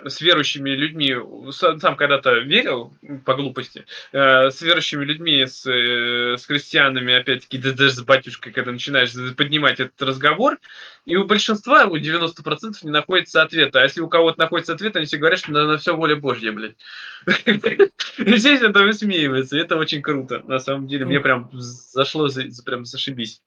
с 0.04 0.20
верующими 0.20 0.70
людьми, 0.70 1.14
сам 1.52 1.96
когда-то 1.96 2.38
верил 2.38 2.96
по 3.24 3.34
глупости, 3.34 3.86
э, 4.12 4.50
с 4.50 4.60
верующими 4.60 5.04
людьми, 5.04 5.46
с, 5.46 5.66
э, 5.66 6.36
с 6.36 6.46
христианами, 6.46 7.14
опять-таки, 7.14 7.58
да, 7.58 7.72
даже 7.72 7.92
с 7.92 8.02
батюшкой, 8.02 8.52
когда 8.52 8.72
начинаешь 8.72 9.12
поднимать 9.36 9.80
этот 9.80 10.00
разговор, 10.02 10.58
и 11.04 11.16
у 11.16 11.24
большинства, 11.24 11.84
у 11.84 11.96
90% 11.96 12.74
не 12.82 12.90
находится 12.90 13.42
ответа. 13.42 13.80
А 13.80 13.84
если 13.84 14.00
у 14.00 14.08
кого-то 14.08 14.40
находится 14.40 14.72
ответ, 14.72 14.96
они 14.96 15.06
все 15.06 15.18
говорят, 15.18 15.38
что 15.38 15.52
на, 15.52 15.66
на 15.66 15.78
все 15.78 15.94
воля 15.94 16.16
Божья, 16.16 16.52
блядь. 16.52 16.76
Здесь 18.18 18.62
это 18.62 18.82
высмеивается, 18.82 19.56
это 19.56 19.76
очень 19.76 20.02
круто, 20.02 20.42
на 20.46 20.58
самом 20.58 20.88
деле. 20.88 21.04
Мне 21.04 21.20
прям 21.20 21.50
зашло, 21.52 22.28
прям 22.64 22.84
зашибись. 22.84 23.42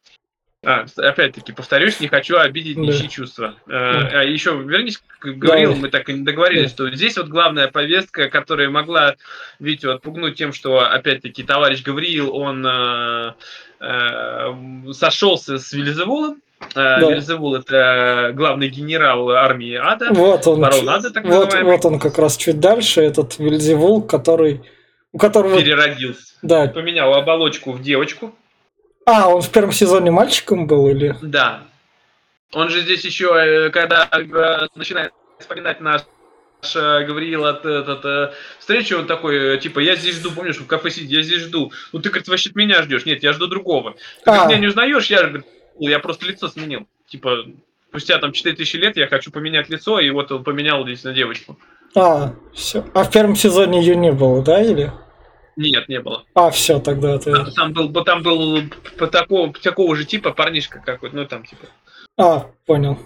А, 0.66 0.86
опять-таки, 0.98 1.54
повторюсь, 1.54 2.00
не 2.00 2.08
хочу 2.08 2.38
обидеть 2.38 2.78
ничьи 2.78 3.04
да. 3.04 3.08
чувства. 3.08 3.56
А, 3.70 4.10
а 4.12 4.24
еще, 4.24 4.58
вернись, 4.58 5.02
говорил, 5.22 5.74
да. 5.74 5.80
мы 5.80 5.90
так 5.90 6.10
и 6.10 6.14
не 6.14 6.26
договорились, 6.26 6.72
да. 6.72 6.86
что 6.86 6.96
здесь 6.96 7.16
вот 7.18 7.28
главная 7.28 7.68
повестка, 7.68 8.28
которая 8.30 8.70
могла 8.70 9.16
Витю 9.60 9.92
отпугнуть 9.92 10.36
тем, 10.36 10.54
что, 10.54 10.80
опять-таки, 10.80 11.44
товарищ 11.44 11.84
Гавриил, 11.84 12.36
он 12.36 12.66
э, 12.66 13.34
э, 13.82 14.94
сошелся 14.94 15.60
с 15.60 15.72
Вильзевулом, 15.74 16.42
да. 16.74 17.00
Вильзевул 17.00 17.56
это 17.56 18.32
главный 18.34 18.70
генерал 18.70 19.30
армии 19.30 19.76
Ада. 19.76 20.08
Вот 20.12 20.48
он, 20.48 20.60
барон 20.60 20.90
Ада, 20.90 21.12
так 21.12 21.24
вот, 21.24 21.54
вот 21.54 21.86
он 21.86 22.00
как 22.00 22.18
раз 22.18 22.36
чуть 22.36 22.60
дальше, 22.60 23.02
этот 23.02 23.38
Вильзевул, 23.38 24.02
который... 24.02 24.64
У 25.14 25.20
которого... 25.20 25.58
Переродился. 25.58 26.34
Да. 26.42 26.68
Поменял 26.68 27.14
оболочку 27.14 27.72
в 27.72 27.82
девочку. 27.82 28.34
А, 29.08 29.30
он 29.30 29.42
в 29.42 29.50
первом 29.50 29.72
сезоне 29.72 30.12
мальчиком 30.12 30.68
был 30.68 30.90
или? 30.90 31.16
Да. 31.22 31.62
Он 32.52 32.68
же 32.70 32.82
здесь 32.82 33.06
еще, 33.06 33.34
э, 33.34 33.70
когда 33.70 34.10
э, 34.12 34.68
начинает 34.76 35.14
вспоминать 35.40 35.80
наш 35.80 36.02
э, 36.76 37.06
Гавриил 37.06 37.46
от 37.46 37.66
этот, 37.66 38.34
встречу, 38.60 38.98
он 38.98 39.08
такой, 39.08 39.60
типа, 39.60 39.80
я 39.80 39.96
здесь 39.96 40.16
жду, 40.16 40.32
помнишь, 40.32 40.58
в 40.58 40.68
кафе 40.68 40.90
сидит, 40.92 41.10
я 41.10 41.22
здесь 41.22 41.44
жду. 41.44 41.72
Ну 41.94 42.00
ты, 42.00 42.10
говорит, 42.10 42.28
вообще 42.28 42.52
меня 42.54 42.82
ждешь. 42.82 43.06
Нет, 43.06 43.24
я 43.24 43.32
жду 43.32 43.48
другого. 43.48 43.96
Ты 44.26 44.32
а. 44.32 44.46
меня 44.46 44.58
не 44.58 44.68
узнаешь, 44.68 45.06
я, 45.06 45.24
говорит, 45.24 45.46
я 45.80 46.00
просто 46.00 46.26
лицо 46.26 46.50
сменил. 46.50 46.86
Типа, 47.08 47.46
спустя 47.88 48.18
там 48.18 48.34
4000 48.34 48.76
лет 48.76 48.98
я 48.98 49.08
хочу 49.08 49.32
поменять 49.32 49.70
лицо, 49.70 50.02
и 50.02 50.10
вот 50.10 50.34
он 50.34 50.44
поменял 50.44 50.84
здесь 50.84 51.06
на 51.06 51.14
девочку. 51.14 51.58
А, 51.96 52.34
все. 52.54 52.86
А 52.94 53.06
в 53.06 53.12
первом 53.12 53.38
сезоне 53.38 53.80
ее 53.80 53.96
не 53.96 54.12
было, 54.12 54.44
да, 54.44 54.62
или? 54.62 54.92
Нет, 55.58 55.90
не 55.90 56.00
было. 56.00 56.24
А, 56.36 56.52
все, 56.52 56.80
тогда 56.80 57.18
ты... 57.18 57.32
Там, 57.34 57.74
там 57.74 57.74
был, 57.74 58.04
там 58.04 58.22
был 58.22 58.62
по 58.98 59.08
такого, 59.08 59.52
такого 59.52 59.96
же 59.96 60.06
типа 60.06 60.32
парнишка 60.32 60.80
какой-то, 60.86 61.16
ну 61.16 61.26
там 61.26 61.44
типа. 61.46 61.66
А, 62.16 62.52
понял. 62.68 63.00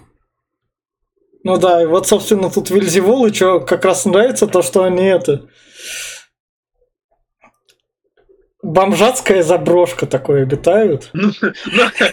Ну 1.44 1.56
да, 1.56 1.82
и 1.82 1.86
вот, 1.86 2.06
собственно, 2.06 2.50
тут 2.50 2.70
Вильзевул, 2.70 3.26
и 3.26 3.32
что 3.32 3.60
как 3.60 3.86
раз 3.86 4.04
нравится, 4.04 4.46
то, 4.46 4.60
что 4.60 4.84
они 4.84 5.04
это 5.04 5.48
бомжатская 8.62 9.42
заброшка 9.42 10.06
такой 10.06 10.42
обитают. 10.42 11.10
Ну, 11.12 11.30
ну, 11.40 11.52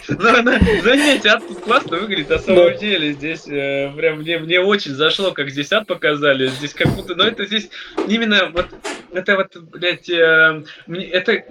ну, 0.08 0.42
ну, 0.42 0.82
заметьте, 0.82 1.28
ад 1.28 1.46
тут 1.46 1.60
классно 1.60 1.98
выглядит, 1.98 2.30
на 2.30 2.38
самом 2.38 2.76
деле. 2.76 3.12
Здесь 3.12 3.46
э, 3.46 3.90
прям 3.96 4.18
мне, 4.18 4.60
очень 4.60 4.92
зашло, 4.92 5.30
как 5.30 5.50
здесь 5.50 5.72
ад 5.72 5.86
показали. 5.86 6.48
Здесь 6.48 6.74
как 6.74 6.88
будто, 6.88 7.14
но 7.14 7.24
это 7.24 7.46
здесь 7.46 7.70
именно 8.08 8.50
вот 8.52 8.66
это 9.12 9.36
вот, 9.36 9.56
блядь, 9.56 10.08
э, 10.08 10.62
это 10.86 11.44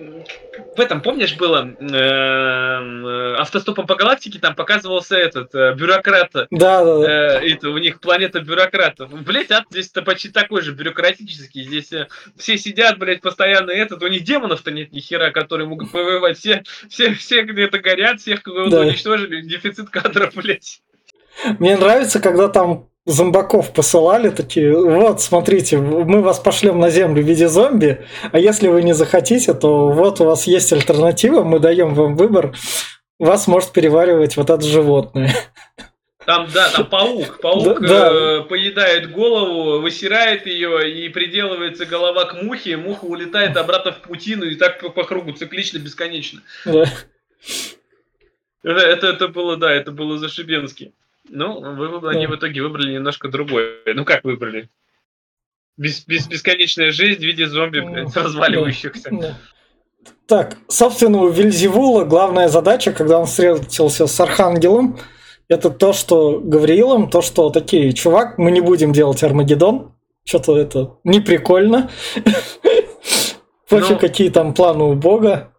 в 0.76 0.80
этом, 0.80 1.02
помнишь, 1.02 1.36
было 1.36 1.70
э, 1.80 3.36
автостопом 3.38 3.86
по 3.86 3.96
галактике, 3.96 4.40
там 4.40 4.56
показывался 4.56 5.18
этот 5.18 5.54
э, 5.54 5.74
бюрократ. 5.76 6.32
Да, 6.34 6.48
да, 6.52 7.00
да. 7.00 7.40
Э, 7.40 7.50
это 7.50 7.70
у 7.70 7.78
них 7.78 8.00
планета 8.00 8.42
бюрократов. 8.42 9.12
Блять, 9.24 9.52
ад 9.52 9.66
здесь-то 9.70 10.02
почти 10.02 10.30
такой 10.30 10.62
же 10.62 10.74
бюрократический. 10.74 11.64
Здесь 11.64 11.92
э, 11.92 12.08
все 12.38 12.58
сидят, 12.58 12.98
блядь, 12.98 13.22
постоянно 13.22 13.72
этот. 13.72 14.04
У 14.04 14.08
них 14.08 14.24
демонов-то 14.24 14.72
нет 14.90 14.94
ни 14.94 15.00
хера, 15.00 15.32
которые 15.32 15.68
могут 15.68 15.92
повоевать. 15.92 16.38
Все, 16.38 16.64
все, 16.90 17.14
все 17.14 17.44
где-то 17.44 17.80
горят, 17.80 18.20
всех 18.20 18.42
да. 18.44 18.82
уничтожили. 18.82 19.42
Дефицит 19.42 19.90
кадров, 19.90 20.34
блядь. 20.36 20.82
Мне 21.60 21.78
нравится, 21.78 22.20
когда 22.20 22.50
там 22.50 22.90
зомбаков 23.06 23.74
посылали, 23.74 24.30
такие, 24.30 24.76
вот, 24.76 25.22
смотрите, 25.22 25.78
мы 25.78 26.22
вас 26.22 26.40
пошлем 26.40 26.80
на 26.80 26.90
землю 26.90 27.24
в 27.24 27.28
виде 27.28 27.48
зомби, 27.48 28.06
а 28.32 28.40
если 28.40 28.68
вы 28.68 28.84
не 28.84 28.94
захотите, 28.94 29.54
то 29.54 29.90
вот 29.90 30.20
у 30.20 30.26
вас 30.26 30.46
есть 30.46 30.72
альтернатива, 30.74 31.44
мы 31.44 31.60
даем 31.60 31.96
вам 31.96 32.16
выбор, 32.16 32.54
вас 33.18 33.48
может 33.48 33.72
переваривать 33.72 34.38
вот 34.38 34.50
это 34.50 34.62
животное. 34.62 35.34
Там, 36.30 36.48
да, 36.54 36.70
там 36.70 36.86
паук. 36.86 37.42
Паук 37.42 37.82
да, 37.82 38.12
э, 38.12 38.42
поедает 38.44 39.10
голову, 39.12 39.80
высирает 39.80 40.46
ее 40.46 41.06
и 41.06 41.10
приделывается 41.10 41.88
голова 41.88 42.26
к 42.26 42.44
мухе. 42.44 42.78
Муха 42.78 43.06
улетает 43.06 43.58
обратно 43.58 43.94
в 43.94 44.02
паутину 44.02 44.46
и 44.46 44.54
так 44.54 44.80
по, 44.80 44.90
по 44.90 45.06
кругу, 45.06 45.32
циклично, 45.32 45.80
бесконечно. 45.80 46.44
Да. 46.66 46.84
Это, 48.62 48.80
это, 48.80 49.08
это 49.08 49.28
было, 49.28 49.58
да, 49.58 49.74
это 49.74 49.92
было 49.92 50.20
зашибенски. 50.20 50.94
Ну, 51.28 51.62
вы, 51.62 52.08
они 52.12 52.28
в 52.28 52.36
итоге 52.36 52.62
выбрали 52.62 52.94
немножко 52.94 53.28
другое. 53.28 53.78
Ну, 53.88 54.06
как 54.06 54.24
выбрали? 54.24 54.70
Бес, 55.78 56.06
бес, 56.06 56.28
бесконечная 56.28 56.92
жизнь 56.92 57.22
в 57.22 57.26
виде 57.26 57.48
зомби, 57.48 57.80
блядь, 57.80 58.16
разваливающихся. 58.16 59.10
Да. 59.12 59.36
Так, 60.28 60.58
собственно, 60.68 61.24
у 61.24 61.30
Вильзевула 61.30 62.06
главная 62.06 62.50
задача, 62.50 62.92
когда 62.92 63.18
он 63.18 63.26
встретился 63.26 64.06
с 64.06 64.20
Архангелом, 64.20 65.00
это 65.50 65.72
то, 65.72 65.94
что 65.94 66.40
Гавриилом, 66.40 67.10
то, 67.10 67.22
что 67.22 67.50
такие, 67.50 67.92
чувак, 67.94 68.38
мы 68.38 68.52
не 68.52 68.62
будем 68.62 68.94
делать 68.94 69.24
Армагеддон, 69.24 69.94
что-то 70.24 70.56
это 70.56 70.98
не 71.04 71.20
прикольно. 71.20 71.90
Пофиг, 73.68 73.90
ну, 73.90 74.00
какие 74.00 74.30
там 74.30 74.54
планы 74.54 74.84
у 74.86 74.94
Бога. 74.94 75.54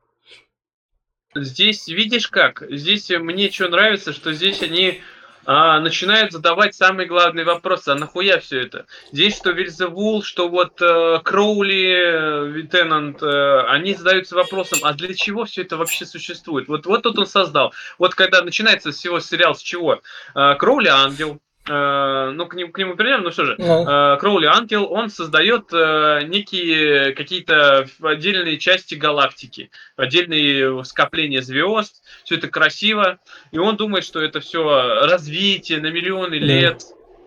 Здесь, 1.34 1.88
видишь 1.88 2.28
как, 2.28 2.64
здесь 2.70 3.10
мне 3.10 3.50
что 3.50 3.68
нравится, 3.68 4.12
что 4.12 4.32
здесь 4.32 4.62
они 4.62 5.00
а, 5.44 5.80
начинают 5.80 6.32
задавать 6.32 6.74
самые 6.74 7.06
главные 7.06 7.44
вопросы. 7.44 7.90
А 7.90 7.94
нахуя 7.94 8.38
все 8.40 8.62
это? 8.62 8.86
Здесь 9.12 9.36
что 9.36 9.50
Вильзевул, 9.50 10.22
что 10.22 10.48
вот 10.48 10.80
э, 10.82 11.18
Кроули, 11.24 12.50
Витенант, 12.52 13.22
э, 13.22 13.60
они 13.68 13.94
задаются 13.94 14.34
вопросом, 14.34 14.80
а 14.82 14.92
для 14.92 15.14
чего 15.14 15.44
все 15.44 15.62
это 15.62 15.76
вообще 15.76 16.04
существует? 16.06 16.68
Вот, 16.68 16.86
вот 16.86 17.02
тут 17.02 17.18
он 17.18 17.26
создал. 17.26 17.72
Вот 17.98 18.14
когда 18.14 18.42
начинается 18.42 18.92
всего 18.92 19.20
сериал 19.20 19.54
с 19.54 19.62
чего? 19.62 20.00
Э, 20.34 20.54
Кроули 20.56 20.88
ангел, 20.88 21.40
Э, 21.68 22.30
ну, 22.34 22.46
к 22.46 22.54
нему, 22.54 22.72
к 22.72 22.78
нему 22.78 22.96
придем, 22.96 23.22
но 23.22 23.30
что 23.30 23.44
же, 23.44 23.54
uh 23.56 24.16
Кроули 24.16 24.46
Ангел, 24.46 24.90
он 24.90 25.10
создает 25.10 25.72
э, 25.72 26.22
некие 26.26 27.12
какие-то 27.12 27.86
отдельные 28.00 28.58
части 28.58 28.94
галактики, 28.94 29.70
отдельные 29.94 30.82
скопления 30.84 31.42
звезд, 31.42 32.02
все 32.24 32.36
это 32.36 32.48
красиво, 32.48 33.18
и 33.52 33.58
он 33.58 33.76
думает, 33.76 34.04
что 34.04 34.22
это 34.22 34.40
все 34.40 34.62
развитие 35.06 35.80
на 35.80 35.90
миллионы 35.90 36.36
лет, 36.36 36.82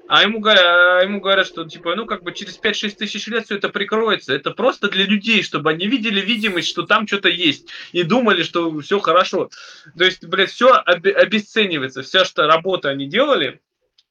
а 0.08 0.24
ему, 0.24 0.44
а 0.46 1.02
ему 1.04 1.22
говорят, 1.22 1.48
что 1.48 1.64
типа, 1.64 1.96
ну 1.96 2.06
как 2.06 2.24
бы 2.24 2.34
через 2.34 2.60
5-6 2.60 2.98
тысяч 2.98 3.28
лет 3.28 3.46
все 3.46 3.56
это 3.56 3.70
прикроется. 3.70 4.34
Это 4.34 4.52
просто 4.52 4.90
для 4.90 5.06
людей, 5.06 5.44
чтобы 5.44 5.70
они 5.70 5.88
видели 5.88 6.20
видимость, 6.20 6.68
что 6.68 6.84
там 6.84 7.08
что-то 7.08 7.30
есть. 7.30 7.70
И 7.94 8.04
думали, 8.04 8.44
что 8.44 8.80
все 8.82 9.00
хорошо. 9.00 9.50
То 9.98 10.04
есть, 10.04 10.26
блядь, 10.26 10.52
все 10.52 10.74
обесценивается. 10.74 12.04
Вся 12.04 12.26
что 12.26 12.48
работа 12.48 12.90
они 12.90 13.08
делали, 13.08 13.62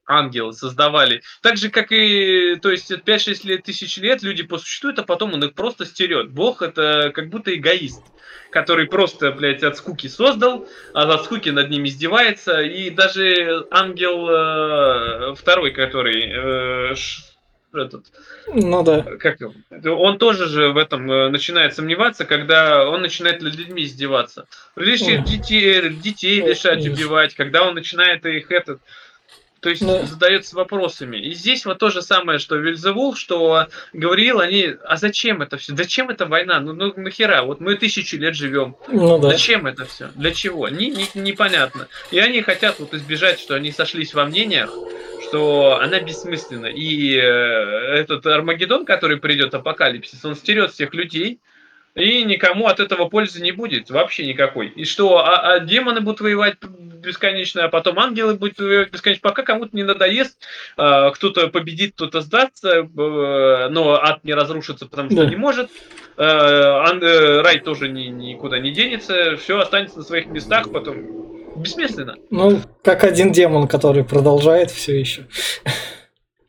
ангелы 0.07 0.53
создавали. 0.53 1.23
Так 1.41 1.57
же, 1.57 1.71
как 1.71 1.93
и, 1.93 2.57
то 2.61 2.71
есть, 2.71 2.91
5-6 2.91 3.47
лет, 3.47 3.63
тысяч 3.65 3.97
лет 3.99 4.23
люди 4.23 4.43
посуществуют, 4.43 4.99
а 4.99 5.05
потом 5.05 5.35
он 5.35 5.45
их 5.45 5.55
просто 5.55 5.87
стерет. 5.87 6.31
Бог 6.31 6.63
это 6.63 7.13
как 7.15 7.31
будто 7.31 7.55
эгоист, 7.55 8.03
который 8.51 8.87
просто, 8.87 9.33
блядь, 9.33 9.63
от 9.63 9.77
скуки 9.77 10.09
создал, 10.09 10.69
а 10.95 11.03
от 11.03 11.25
скуки 11.25 11.51
над 11.51 11.71
ним 11.71 11.85
издевается. 11.85 12.61
И 12.63 12.91
даже 12.91 13.67
ангел 13.71 14.29
э, 14.29 15.35
второй, 15.35 15.71
который 15.71 16.93
э, 16.93 16.95
этот, 17.75 18.05
ну 18.53 18.83
да. 18.83 19.03
Как, 19.19 19.39
он 19.85 20.19
тоже 20.19 20.47
же 20.47 20.71
в 20.71 20.77
этом 20.77 21.11
э, 21.11 21.29
начинает 21.31 21.75
сомневаться, 21.75 22.25
когда 22.25 22.89
он 22.89 23.01
начинает 23.01 23.41
над 23.41 23.55
людьми 23.55 23.85
издеваться. 23.85 24.47
Лишь 24.77 25.01
детей, 25.01 25.89
детей 25.89 26.43
решать 26.43 26.87
убивать, 26.87 27.35
когда 27.35 27.67
он 27.67 27.75
начинает 27.75 28.27
их 28.27 28.51
этот 28.51 28.83
То 29.63 29.71
есть 29.71 29.87
да. 29.87 30.05
задается 30.05 30.57
вопросами. 30.57 31.19
И 31.19 31.33
здесь 31.35 31.65
вот 31.65 31.79
то 31.79 31.89
же 31.89 32.03
самое, 32.03 32.41
что 32.41 32.57
Вильзевул, 32.57 33.15
что 33.15 33.69
говорил 33.93 34.41
они, 34.41 34.75
а 34.85 34.97
зачем 34.97 35.41
это 35.41 35.57
все? 35.57 35.77
Зачем 35.77 36.11
эта 36.11 36.27
война? 36.27 36.59
Ну, 36.59 36.73
ну 36.73 36.93
нахера? 36.97 37.43
Вот 37.43 37.61
мы 37.61 37.77
тысячу 37.77 38.19
лет 38.19 38.35
живем. 38.35 38.75
Ну, 38.89 39.21
да. 39.21 39.31
Зачем 39.31 39.69
это 39.69 39.85
все? 39.85 40.11
Для 40.17 40.33
чего? 40.33 40.69
Не, 40.69 40.91
не, 40.91 41.07
непонятно. 41.15 41.87
И 42.11 42.19
они 42.19 42.43
хотят 42.43 42.81
вот 42.81 42.93
избежать, 42.93 43.39
что 43.39 43.55
они 43.55 43.71
сошлись 43.71 44.15
во 44.15 44.25
мнениях, 44.25 44.69
что 45.29 45.79
она 45.81 46.01
бессмысленна. 46.01 46.67
И 46.67 47.15
э, 47.15 47.21
этот 47.21 48.27
Армагеддон, 48.27 48.85
который 48.85 49.19
придет, 49.19 49.55
апокалипсис, 49.55 50.25
он 50.25 50.35
стерет 50.35 50.73
всех 50.73 50.93
людей, 50.93 51.39
и 51.95 52.25
никому 52.25 52.69
от 52.69 52.81
этого 52.81 53.09
пользы 53.09 53.43
не 53.43 53.53
будет, 53.53 53.91
вообще 53.91 54.27
никакой. 54.27 54.69
И 54.69 54.85
что, 54.85 55.19
а, 55.19 55.55
а 55.55 55.61
демоны 55.61 56.01
будут 56.01 56.21
воевать 56.21 56.57
бесконечно, 57.03 57.65
а 57.65 57.69
потом 57.69 57.99
ангелы 57.99 58.35
будут 58.35 58.59
воевать 58.59 58.93
бесконечно, 58.93 59.29
пока 59.29 59.43
кому-то 59.43 59.77
не 59.77 59.83
надоест, 59.83 60.39
а, 60.77 61.11
кто-то 61.11 61.49
победит, 61.49 61.95
кто-то 61.95 62.21
сдастся, 62.21 62.89
но 62.95 64.01
ад 64.03 64.25
не 64.25 64.33
разрушится, 64.33 64.87
потому 64.87 65.11
что 65.11 65.25
да. 65.25 65.31
не 65.31 65.37
может, 65.37 65.71
а, 66.17 66.85
ан, 66.89 67.03
э, 67.03 67.41
рай 67.43 67.61
тоже 67.61 67.89
ни, 67.89 68.05
никуда 68.05 68.59
не 68.59 68.71
денется, 68.71 69.37
все 69.37 69.59
останется 69.59 69.99
на 69.99 70.05
своих 70.05 70.27
местах, 70.27 70.73
потом 70.73 71.33
бессмысленно. 71.57 72.17
Ну, 72.31 72.61
как 72.83 73.05
один 73.05 73.33
демон, 73.33 73.69
который 73.69 74.05
продолжает 74.05 74.71
все 74.71 74.99
еще. 74.99 75.27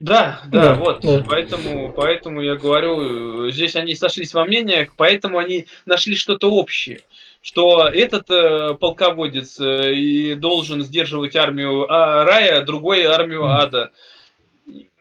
Да, 0.03 0.41
да, 0.47 0.61
да 0.61 0.73
вот. 0.73 0.99
Да. 0.99 1.23
Поэтому, 1.25 1.93
поэтому 1.93 2.41
я 2.41 2.55
говорю, 2.55 3.49
здесь 3.51 3.77
они 3.77 3.95
сошлись 3.95 4.33
во 4.33 4.43
мнениях, 4.43 4.89
поэтому 4.97 5.37
они 5.37 5.67
нашли 5.85 6.17
что-то 6.17 6.51
общее. 6.51 6.99
Что 7.41 7.87
этот 7.87 8.29
э, 8.29 8.73
полководец 8.73 9.61
э, 9.61 9.93
и 9.93 10.35
должен 10.35 10.83
сдерживать 10.83 11.37
армию 11.37 11.89
а, 11.89 12.25
рая, 12.25 12.65
другой 12.65 13.05
армию 13.05 13.45
ада. 13.45 13.91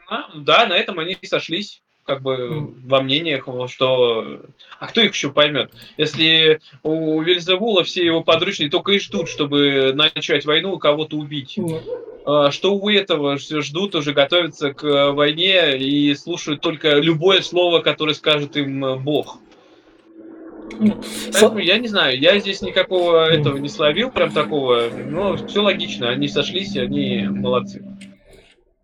А, 0.08 0.30
да, 0.36 0.66
на 0.66 0.74
этом 0.74 1.00
они 1.00 1.18
сошлись 1.24 1.81
как 2.04 2.22
бы 2.22 2.74
во 2.84 3.00
мнениях, 3.00 3.48
что... 3.68 4.40
А 4.78 4.86
кто 4.86 5.00
их 5.00 5.12
еще 5.12 5.30
поймет? 5.30 5.70
Если 5.96 6.60
у 6.82 7.20
Вельзевула 7.22 7.84
все 7.84 8.04
его 8.04 8.22
подручные 8.22 8.70
только 8.70 8.92
и 8.92 8.98
ждут, 8.98 9.28
чтобы 9.28 9.92
начать 9.94 10.44
войну 10.44 10.76
и 10.76 10.80
кого-то 10.80 11.16
убить. 11.16 11.58
А 12.24 12.50
что 12.50 12.74
у 12.74 12.88
этого 12.88 13.36
ждут, 13.38 13.94
уже 13.94 14.12
готовятся 14.12 14.72
к 14.72 15.12
войне 15.12 15.76
и 15.78 16.14
слушают 16.14 16.60
только 16.60 16.98
любое 16.98 17.42
слово, 17.42 17.80
которое 17.80 18.14
скажет 18.14 18.56
им 18.56 19.02
Бог. 19.02 19.38
Поэтому 21.32 21.58
я 21.58 21.78
не 21.78 21.88
знаю, 21.88 22.18
я 22.18 22.38
здесь 22.38 22.62
никакого 22.62 23.26
этого 23.26 23.56
не 23.58 23.68
словил, 23.68 24.10
прям 24.10 24.32
такого. 24.32 24.88
Но 25.08 25.36
все 25.36 25.62
логично, 25.62 26.10
они 26.10 26.28
сошлись, 26.28 26.76
они 26.76 27.26
молодцы. 27.28 27.84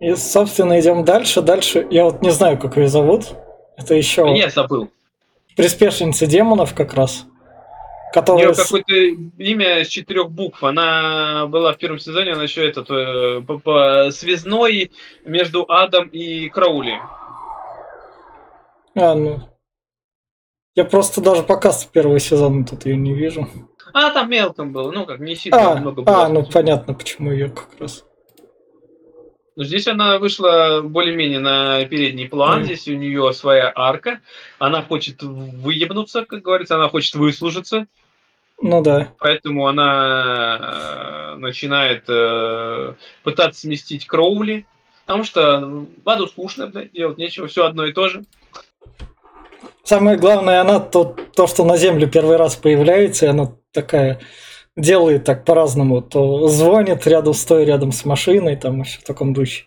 И, 0.00 0.14
собственно, 0.14 0.78
идем 0.80 1.04
дальше. 1.04 1.42
Дальше, 1.42 1.86
я 1.90 2.04
вот 2.04 2.22
не 2.22 2.30
знаю, 2.30 2.58
как 2.58 2.76
ее 2.76 2.88
зовут. 2.88 3.26
Это 3.76 3.94
еще... 3.94 4.32
Я 4.36 4.48
забыл. 4.48 4.90
Приспешница 5.56 6.26
демонов 6.26 6.74
как 6.74 6.94
раз. 6.94 7.26
Которая... 8.12 8.48
У 8.48 8.52
нее 8.52 8.56
какое-то 8.56 8.94
имя 8.94 9.84
с 9.84 9.88
четырех 9.88 10.30
букв. 10.30 10.62
Она 10.62 11.46
была 11.46 11.72
в 11.72 11.78
первом 11.78 11.98
сезоне, 11.98 12.32
она 12.32 12.44
еще 12.44 12.66
этот 12.66 12.88
э, 12.90 13.42
по, 13.42 13.58
по, 13.58 14.10
связной 14.10 14.92
между 15.24 15.66
Адом 15.68 16.08
и 16.08 16.48
Краули. 16.48 17.00
А, 18.94 19.14
ну. 19.14 19.40
Я 20.74 20.84
просто 20.84 21.20
даже 21.20 21.42
показ 21.42 21.84
первого 21.84 22.20
сезона 22.20 22.64
тут 22.64 22.86
ее 22.86 22.96
не 22.96 23.12
вижу. 23.12 23.48
А, 23.92 24.10
там 24.10 24.30
мелком 24.30 24.72
было, 24.72 24.92
ну 24.92 25.06
как, 25.06 25.18
не 25.18 25.34
сильно 25.34 25.72
а, 25.72 25.76
много 25.76 26.02
было. 26.02 26.24
А, 26.24 26.28
ну 26.28 26.44
понятно, 26.44 26.94
почему 26.94 27.32
ее 27.32 27.50
как 27.50 27.68
раз. 27.80 28.04
Но 29.58 29.64
здесь 29.64 29.88
она 29.88 30.20
вышла 30.20 30.82
более-менее 30.84 31.40
на 31.40 31.84
передний 31.86 32.28
план. 32.28 32.60
Mm. 32.60 32.64
Здесь 32.66 32.86
у 32.86 32.92
нее 32.92 33.32
своя 33.32 33.72
арка. 33.74 34.20
Она 34.60 34.82
хочет 34.82 35.20
выебнуться, 35.20 36.24
как 36.24 36.42
говорится, 36.42 36.76
она 36.76 36.88
хочет 36.88 37.16
выслужиться. 37.16 37.88
Ну 38.62 38.82
да. 38.82 39.12
Поэтому 39.18 39.66
она 39.66 40.58
э, 40.60 41.38
начинает 41.38 42.04
э, 42.06 42.94
пытаться 43.24 43.62
сместить 43.62 44.06
Кроули. 44.06 44.64
Потому 45.06 45.24
что 45.24 45.86
в 46.04 46.08
аду 46.08 46.28
скучно, 46.28 46.68
да, 46.68 46.84
делать 46.84 47.18
нечего, 47.18 47.48
все 47.48 47.64
одно 47.64 47.84
и 47.86 47.92
то 47.92 48.06
же. 48.06 48.22
Самое 49.82 50.16
главное, 50.18 50.60
она 50.60 50.78
то, 50.78 51.16
то, 51.34 51.48
что 51.48 51.64
на 51.64 51.76
Землю 51.76 52.08
первый 52.08 52.36
раз 52.36 52.54
появляется, 52.54 53.26
и 53.26 53.30
она 53.30 53.50
такая 53.72 54.20
делает 54.78 55.24
так 55.24 55.44
по-разному. 55.44 56.00
То 56.00 56.48
звонит 56.48 57.06
рядом, 57.06 57.34
стоя 57.34 57.64
рядом 57.64 57.92
с 57.92 58.04
машиной, 58.04 58.56
там 58.56 58.80
еще 58.80 59.00
в 59.00 59.04
таком 59.04 59.34
духе. 59.34 59.64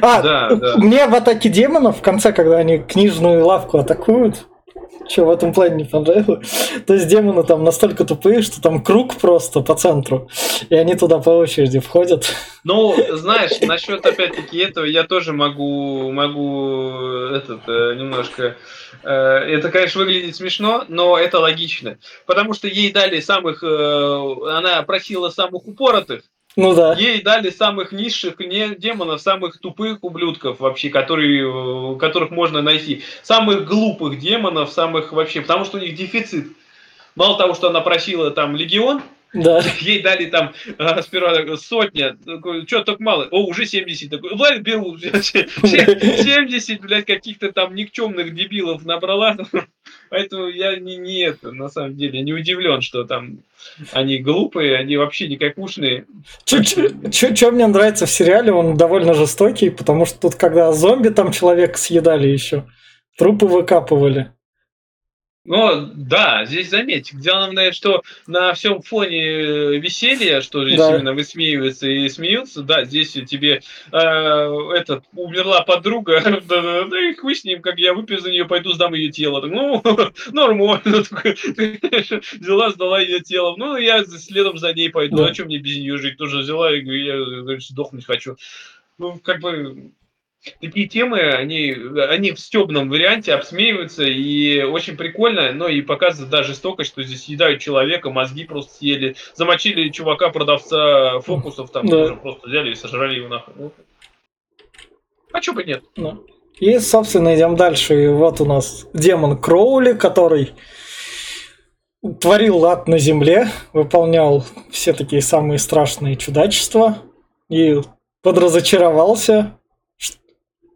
А, 0.00 0.22
да, 0.22 0.54
да. 0.54 0.76
мне 0.76 1.06
в 1.06 1.14
атаке 1.14 1.48
демонов 1.48 1.98
в 1.98 2.02
конце, 2.02 2.32
когда 2.32 2.56
они 2.56 2.78
книжную 2.78 3.44
лавку 3.44 3.78
атакуют, 3.78 4.46
что 5.08 5.24
в 5.24 5.30
этом 5.30 5.52
плане 5.52 5.76
не 5.76 5.84
понравилось. 5.84 6.72
То 6.86 6.94
есть 6.94 7.08
демоны 7.08 7.44
там 7.44 7.64
настолько 7.64 8.04
тупые, 8.04 8.42
что 8.42 8.60
там 8.60 8.82
круг 8.82 9.16
просто 9.16 9.60
по 9.60 9.74
центру, 9.74 10.28
и 10.68 10.74
они 10.74 10.94
туда 10.94 11.18
по 11.18 11.30
очереди 11.30 11.78
входят. 11.78 12.26
Ну, 12.64 12.94
знаешь, 13.12 13.60
насчет 13.60 14.04
опять-таки 14.06 14.58
этого 14.58 14.84
я 14.84 15.04
тоже 15.04 15.32
могу, 15.32 16.10
могу 16.10 16.90
этот 17.32 17.60
э, 17.68 17.94
немножко. 17.96 18.56
Э, 19.02 19.10
это, 19.10 19.70
конечно, 19.70 20.00
выглядит 20.00 20.36
смешно, 20.36 20.84
но 20.88 21.18
это 21.18 21.38
логично, 21.38 21.98
потому 22.26 22.54
что 22.54 22.68
ей 22.68 22.90
дали 22.92 23.20
самых, 23.20 23.62
э, 23.62 23.66
она 23.66 24.82
просила 24.82 25.28
самых 25.28 25.66
упоротых, 25.66 26.22
ну 26.56 26.74
да. 26.74 26.94
Ей 26.94 27.22
дали 27.22 27.50
самых 27.50 27.92
низших 27.92 28.38
не 28.38 28.74
демонов, 28.76 29.20
самых 29.20 29.58
тупых 29.58 29.98
ублюдков 30.02 30.60
вообще, 30.60 30.88
которые, 30.88 31.98
которых 31.98 32.30
можно 32.30 32.62
найти. 32.62 33.02
Самых 33.22 33.66
глупых 33.66 34.18
демонов, 34.18 34.70
самых 34.70 35.12
вообще, 35.12 35.40
потому 35.40 35.64
что 35.64 35.78
у 35.78 35.80
них 35.80 35.94
дефицит. 35.94 36.46
Мало 37.16 37.38
того, 37.38 37.54
что 37.54 37.68
она 37.68 37.80
просила 37.80 38.30
там 38.30 38.56
легион, 38.56 39.02
да. 39.34 39.60
Ей 39.80 40.00
дали 40.00 40.26
там 40.26 40.52
а, 40.78 41.02
сперва 41.02 41.56
сотня, 41.56 42.16
что 42.66 42.84
только 42.84 43.02
мало, 43.02 43.26
о, 43.30 43.46
уже 43.46 43.66
70. 43.66 44.10
Такой, 44.10 44.32
ладно, 44.32 44.60
беру, 44.60 44.96
70, 44.98 46.80
блядь, 46.80 47.06
каких-то 47.06 47.52
там 47.52 47.74
никчемных 47.74 48.34
дебилов 48.34 48.84
набрала. 48.84 49.36
Поэтому 50.14 50.46
я 50.46 50.76
не, 50.76 50.96
не 50.96 51.22
это, 51.22 51.50
на 51.50 51.68
самом 51.68 51.96
деле, 51.96 52.22
не 52.22 52.32
удивлен, 52.32 52.82
что 52.82 53.02
там 53.02 53.38
они 53.90 54.18
глупые, 54.18 54.76
они 54.76 54.96
вообще 54.96 55.26
никакушные. 55.26 56.04
Что 56.44 57.50
мне 57.50 57.66
нравится 57.66 58.06
в 58.06 58.10
сериале, 58.10 58.52
он 58.52 58.76
довольно 58.76 59.14
жестокий, 59.14 59.70
потому 59.70 60.06
что 60.06 60.20
тут, 60.20 60.36
когда 60.36 60.70
зомби 60.72 61.08
там 61.08 61.32
человека 61.32 61.76
съедали 61.78 62.28
еще, 62.28 62.62
трупы 63.18 63.46
выкапывали. 63.46 64.30
Ну, 65.46 65.90
да, 65.94 66.46
здесь 66.46 66.70
заметьте, 66.70 67.14
главное, 67.18 67.72
что 67.72 68.02
на 68.26 68.54
всем 68.54 68.80
фоне 68.80 69.24
э, 69.24 69.76
веселья, 69.76 70.40
что 70.40 70.64
здесь 70.64 70.78
да. 70.78 70.96
именно 70.96 71.12
высмеивается 71.12 71.86
и 71.86 72.08
смеются, 72.08 72.62
да, 72.62 72.84
здесь 72.84 73.12
тебе 73.12 73.60
э, 73.92 73.98
этот, 73.98 75.04
умерла 75.12 75.60
подруга, 75.60 76.22
да, 76.48 76.62
да, 76.62 76.84
да, 76.84 77.10
и 77.10 77.14
хуй 77.14 77.34
с 77.34 77.44
ним, 77.44 77.60
как 77.60 77.78
я 77.78 77.92
выпью 77.92 78.20
за 78.20 78.30
нее, 78.30 78.46
пойду 78.46 78.72
сдам 78.72 78.94
ее 78.94 79.12
тело. 79.12 79.42
Так, 79.42 79.50
ну, 79.50 79.82
нормально, 80.32 80.80
взяла, 82.40 82.70
сдала 82.70 83.00
ее 83.00 83.20
тело, 83.20 83.54
ну, 83.58 83.76
я 83.76 84.02
следом 84.04 84.56
за 84.56 84.72
ней 84.72 84.88
пойду, 84.88 85.18
да. 85.18 85.26
а 85.26 85.34
что 85.34 85.44
мне 85.44 85.58
без 85.58 85.76
нее 85.76 85.98
жить, 85.98 86.16
тоже 86.16 86.38
взяла, 86.38 86.74
и 86.74 86.82
я, 86.82 87.18
говорю, 87.18 87.60
сдохнуть 87.60 88.06
хочу. 88.06 88.36
Ну, 88.96 89.18
как 89.18 89.40
бы, 89.40 89.92
такие 90.60 90.86
темы, 90.88 91.20
они, 91.20 91.74
они 92.08 92.32
в 92.32 92.40
стебном 92.40 92.88
варианте 92.88 93.34
обсмеиваются, 93.34 94.04
и 94.04 94.62
очень 94.62 94.96
прикольно, 94.96 95.52
но 95.52 95.68
и 95.68 95.80
показывают 95.82 96.30
да, 96.30 96.42
жестокость, 96.42 96.90
что 96.90 97.02
здесь 97.02 97.24
съедают 97.24 97.60
человека, 97.60 98.10
мозги 98.10 98.44
просто 98.44 98.74
съели, 98.74 99.16
замочили 99.34 99.88
чувака-продавца 99.88 101.20
фокусов, 101.20 101.70
там 101.70 101.86
да. 101.86 101.96
тоже 101.96 102.16
просто 102.16 102.48
взяли 102.48 102.72
и 102.72 102.74
сожрали 102.74 103.16
его 103.16 103.28
нахуй. 103.28 103.54
Ну, 103.56 103.72
а 105.32 105.40
чё 105.40 105.52
бы 105.52 105.64
нет? 105.64 105.82
Да. 105.96 106.16
И, 106.60 106.78
собственно, 106.78 107.34
идем 107.34 107.56
дальше. 107.56 108.04
И 108.04 108.06
вот 108.06 108.40
у 108.40 108.44
нас 108.44 108.86
демон 108.94 109.36
Кроули, 109.36 109.94
который 109.94 110.52
творил 112.20 112.64
ад 112.66 112.86
на 112.86 112.98
земле, 112.98 113.48
выполнял 113.72 114.44
все 114.70 114.92
такие 114.92 115.22
самые 115.22 115.58
страшные 115.58 116.16
чудачества 116.16 116.98
и 117.48 117.80
подразочаровался, 118.22 119.58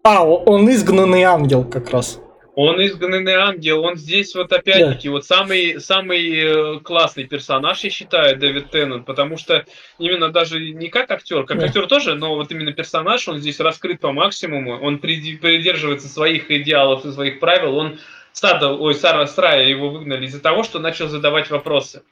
а, 0.02 0.24
он 0.24 0.70
изгнанный 0.70 1.22
ангел 1.22 1.64
как 1.64 1.90
раз. 1.90 2.20
Он 2.61 2.84
изгнанный 2.84 3.34
ангел, 3.34 3.84
он 3.84 3.94
здесь 3.94 4.34
вот 4.34 4.52
опять-таки 4.52 5.06
да. 5.06 5.12
вот 5.12 5.24
самый, 5.24 5.80
самый 5.80 6.76
э, 6.76 6.80
классный 6.80 7.22
персонаж, 7.22 7.84
я 7.84 7.90
считаю, 7.90 8.37
Дэвид 8.37 8.72
Теннант, 8.72 9.06
потому 9.06 9.37
что 9.37 9.64
именно 10.00 10.30
даже 10.30 10.58
не 10.58 10.88
как 10.88 11.08
актер, 11.08 11.44
как 11.44 11.61
да. 11.61 11.66
актер 11.66 11.87
тоже, 11.87 12.16
но 12.16 12.34
вот 12.34 12.50
именно 12.50 12.72
персонаж, 12.72 13.28
он 13.28 13.38
здесь 13.38 13.61
раскрыт 13.61 14.00
по 14.00 14.11
максимуму, 14.11 14.76
он 14.80 14.98
придерживается 14.98 16.08
своих 16.08 16.50
идеалов 16.50 17.04
и 17.04 17.12
своих 17.12 17.38
правил, 17.38 17.76
он 17.76 18.00
стадо, 18.32 18.72
ой, 18.72 18.96
Сара 18.96 19.24
Страя 19.28 19.62
его 19.62 19.90
выгнали 19.90 20.26
из-за 20.26 20.40
того, 20.40 20.64
что 20.64 20.80
начал 20.80 21.06
задавать 21.06 21.50
вопросы. 21.50 22.02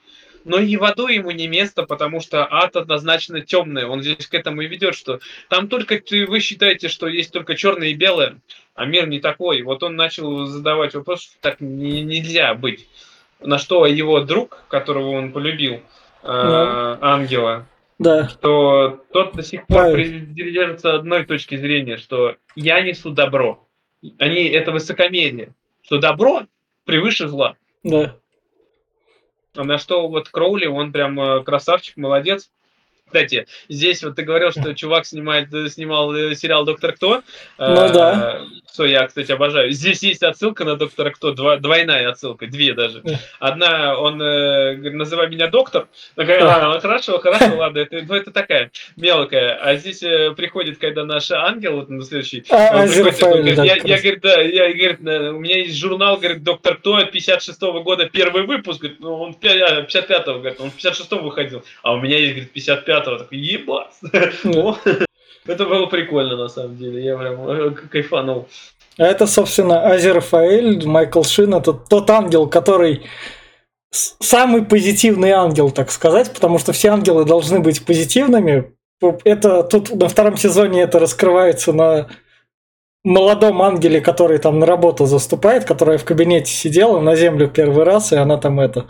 Но 0.47 0.61
и 0.61 0.77
в 0.77 0.85
аду 0.85 1.09
ему 1.09 1.33
не 1.33 1.49
место, 1.49 1.83
потому 1.83 2.21
что 2.21 2.47
ад 2.49 2.77
однозначно 2.77 3.41
темный. 3.41 3.85
Он 3.85 4.01
здесь 4.01 4.29
к 4.29 4.35
этому 4.35 4.63
и 4.63 4.69
ведет, 4.69 4.95
что 4.95 5.19
там 5.49 5.67
только 5.69 6.01
вы 6.29 6.39
считаете, 6.39 6.89
что 6.89 7.09
есть 7.09 7.33
только 7.33 7.57
черное 7.57 7.89
и 7.89 7.95
белое, 7.95 8.39
а 8.75 8.87
мир 8.87 9.09
не 9.09 9.19
такой. 9.19 9.63
Вот 9.63 9.83
он 9.83 9.97
начал 9.97 10.47
задавать 10.47 10.95
вопрос, 10.95 11.23
что 11.23 11.33
так 11.41 11.61
не, 11.61 12.03
нельзя 12.03 12.55
быть. 12.55 12.87
На 13.41 13.59
что 13.59 13.87
его 13.87 14.21
друг, 14.21 14.63
которого 14.69 15.11
он 15.11 15.33
полюбил, 15.33 15.83
э, 16.23 16.99
ангела, 17.01 17.67
Да. 17.99 18.29
что 18.29 19.05
тот 19.13 19.35
до 19.35 19.43
сих 19.43 19.67
пор 19.67 19.93
придерживается 19.95 20.95
одной 20.95 21.27
точки 21.27 21.57
зрения, 21.57 21.97
что 21.97 22.37
я 22.55 22.81
несу 22.83 23.11
добро. 23.11 23.67
Они 24.21 24.45
это 24.45 24.71
высокомерие, 24.71 25.55
что 25.83 25.99
добро 25.99 26.47
превыше 26.85 27.27
зла. 27.27 27.57
Да. 27.83 28.17
На 29.57 29.79
что 29.79 30.09
вот 30.09 30.29
Кроули, 30.29 30.67
он 30.67 30.93
прям 30.93 31.19
э, 31.19 31.43
красавчик, 31.43 31.97
молодец. 31.97 32.51
Кстати, 33.07 33.47
здесь 33.69 34.03
вот 34.03 34.17
ты 34.17 34.23
говорил, 34.23 34.51
что 34.51 34.75
чувак 34.75 35.07
снимает, 35.07 35.53
э, 35.55 35.69
снимал 35.69 36.13
э, 36.15 36.35
сериал 36.35 36.65
«Доктор 36.65 36.93
Кто». 36.93 37.23
Ну 37.57 37.93
да. 37.93 38.43
Что 38.73 38.85
я, 38.85 39.07
кстати, 39.07 39.31
обожаю. 39.31 39.71
Здесь 39.71 40.03
есть 40.03 40.23
отсылка 40.25 40.65
на 40.65 40.77
«Доктора 40.77 41.11
Кто», 41.11 41.33
два, 41.33 41.57
двойная 41.57 42.09
отсылка, 42.09 42.49
две 42.49 42.75
даже. 42.75 43.01
Да. 43.03 43.19
Одна, 43.39 43.97
он 43.97 44.21
э, 44.21 44.75
говорит, 44.75 44.95
называй 44.95 45.29
меня 45.29 45.47
доктор. 45.47 45.87
Такая. 46.17 46.43
«А, 46.45 46.81
хорошо, 46.81 47.19
хорошо, 47.21 47.57
ладно, 47.57 47.79
это, 47.79 48.03
ну, 48.03 48.15
это 48.15 48.33
такая 48.33 48.71
мелкая. 48.97 49.55
А 49.55 49.77
здесь 49.77 50.03
э, 50.03 50.33
приходит, 50.37 50.79
когда 50.79 51.05
наш 51.05 51.31
ангел, 51.31 51.77
вот 51.77 51.89
на 51.89 52.03
следующий, 52.03 52.45
А, 52.51 52.83
он 52.83 52.89
приходит 52.89 53.17
говорит, 53.21 53.59
я, 53.59 53.77
я, 53.77 53.99
говорит, 53.99 54.21
да, 54.21 54.41
я, 54.41 54.73
говорит, 54.73 54.99
э, 55.07 55.31
у 55.31 55.39
меня 55.39 55.59
есть 55.59 55.79
журнал, 55.79 56.17
говорит, 56.17 56.43
доктор 56.43 56.77
Кто, 56.77 57.05
56 57.05 57.61
года, 57.61 58.09
первый 58.09 58.43
выпуск, 58.43 58.81
говорит, 58.81 59.01
ну, 59.01 59.15
он 59.15 59.37
55-го, 59.41 60.39
говорит, 60.41 60.61
он 60.61 60.71
в 60.71 60.77
56-м 60.77 61.23
выходил, 61.23 61.65
а 61.83 61.95
у 61.95 62.01
меня 62.01 62.19
есть, 62.19 62.33
говорит, 62.33 62.53
55-го, 62.97 63.19
такой, 63.19 63.39
ебать. 63.39 63.95
Это 65.47 65.65
было 65.65 65.87
прикольно, 65.87 66.37
на 66.37 66.49
самом 66.49 66.77
деле, 66.77 67.05
я 67.05 67.17
прям 67.17 67.49
э, 67.49 67.71
кайфанул. 67.71 68.49
А 68.99 69.05
это, 69.05 69.27
собственно, 69.27 69.83
Азерфаэль, 69.83 70.87
Майкл 70.87 71.23
Шин, 71.23 71.55
это 71.55 71.75
тот 71.75 72.09
ангел, 72.11 72.49
который 72.49 73.03
самый 73.91 74.65
позитивный 74.65 75.31
ангел, 75.31 75.71
так 75.71 75.91
сказать, 75.91 76.33
потому 76.33 76.59
что 76.59 76.73
все 76.73 76.89
ангелы 76.89 77.25
должны 77.25 77.61
быть 77.61 77.85
позитивными. 77.85 78.73
Это 79.25 79.63
тут 79.63 79.91
на 79.91 80.09
втором 80.09 80.37
сезоне 80.37 80.83
это 80.83 80.99
раскрывается 80.99 81.73
на 81.73 82.09
молодом 83.05 83.63
ангеле, 83.63 84.01
который 84.01 84.39
там 84.39 84.59
на 84.59 84.67
работу 84.67 85.07
заступает, 85.07 85.65
которая 85.65 85.99
в 85.99 86.05
кабинете 86.05 86.51
сидела 86.51 87.01
на 87.01 87.15
землю 87.15 87.49
первый 87.49 87.85
раз, 87.85 88.13
и 88.13 88.17
она 88.17 88.39
там 88.39 88.59
это 88.59 88.87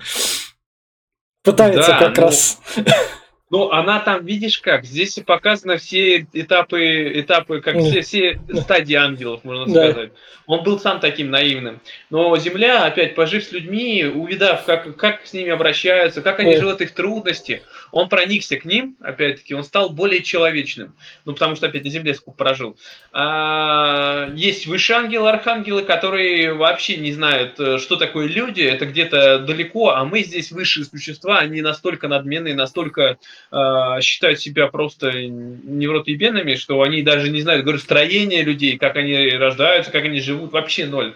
пытается 1.42 1.90
Да, 1.90 1.99
как 1.99 2.16
ну, 2.16 2.23
раз. 2.23 2.59
Ну, 3.48 3.70
она 3.70 4.00
там, 4.00 4.24
видишь 4.24 4.59
как, 4.59 4.85
здесь 4.85 5.18
и 5.18 5.22
показаны 5.22 5.76
все 5.76 6.26
этапы, 6.32 7.12
этапы, 7.20 7.61
как 7.61 7.78
все, 7.78 8.00
все 8.00 8.40
стадии 8.61 8.94
ангелов, 8.94 9.44
можно 9.44 9.72
Да. 9.72 9.92
сказать. 9.92 10.11
Он 10.46 10.64
был 10.64 10.80
сам 10.80 10.98
таким 10.98 11.30
наивным. 11.30 11.80
Но 12.11 12.37
Земля, 12.38 12.85
опять 12.87 13.14
пожив 13.14 13.44
с 13.44 13.52
людьми, 13.52 14.04
увидав, 14.04 14.64
как, 14.64 14.96
как 14.96 15.26
с 15.26 15.32
ними 15.32 15.50
обращаются, 15.50 16.22
как 16.22 16.40
они 16.40 16.56
живут 16.56 16.80
их 16.80 16.90
трудности, 16.92 17.62
он 17.92 18.09
проникся 18.09 18.57
к 18.57 18.64
ним, 18.64 18.96
опять-таки, 19.01 19.55
он 19.55 19.64
стал 19.64 19.90
более 19.90 20.22
человечным. 20.22 20.94
Ну, 21.25 21.33
потому 21.33 21.57
что, 21.57 21.66
опять, 21.66 21.85
на 21.85 21.90
Земле 21.90 22.14
сколько 22.14 22.37
прожил. 22.37 22.77
А, 23.12 24.31
есть 24.35 24.66
высшие 24.66 24.99
ангелы, 24.99 25.29
архангелы, 25.29 25.83
которые 25.83 26.55
вообще 26.55 26.96
не 26.96 27.12
знают, 27.12 27.59
э, 27.59 27.79
что 27.79 27.96
такое 27.96 28.27
люди, 28.27 28.62
это 28.62 28.87
где-то 28.87 29.40
далеко, 29.40 29.90
а 29.90 30.05
мы 30.05 30.22
здесь 30.22 30.53
высшие 30.53 30.85
существа, 30.85 31.38
они 31.38 31.62
настолько 31.62 32.09
надменные, 32.09 32.55
настолько 32.55 33.18
э, 33.51 34.01
считают 34.01 34.40
себя 34.40 34.66
просто 34.68 35.12
невротоебенными, 35.12 36.55
что 36.55 36.83
они 36.83 37.03
даже 37.03 37.31
не 37.31 37.42
знают, 37.42 37.64
говорю, 37.64 37.79
строение 37.79 38.42
людей, 38.42 38.79
как 38.79 38.96
они 38.96 39.31
рождаются, 39.31 39.90
как 39.92 40.05
они 40.05 40.20
живут, 40.20 40.53
вообще 40.53 40.87
ноль. 40.87 41.14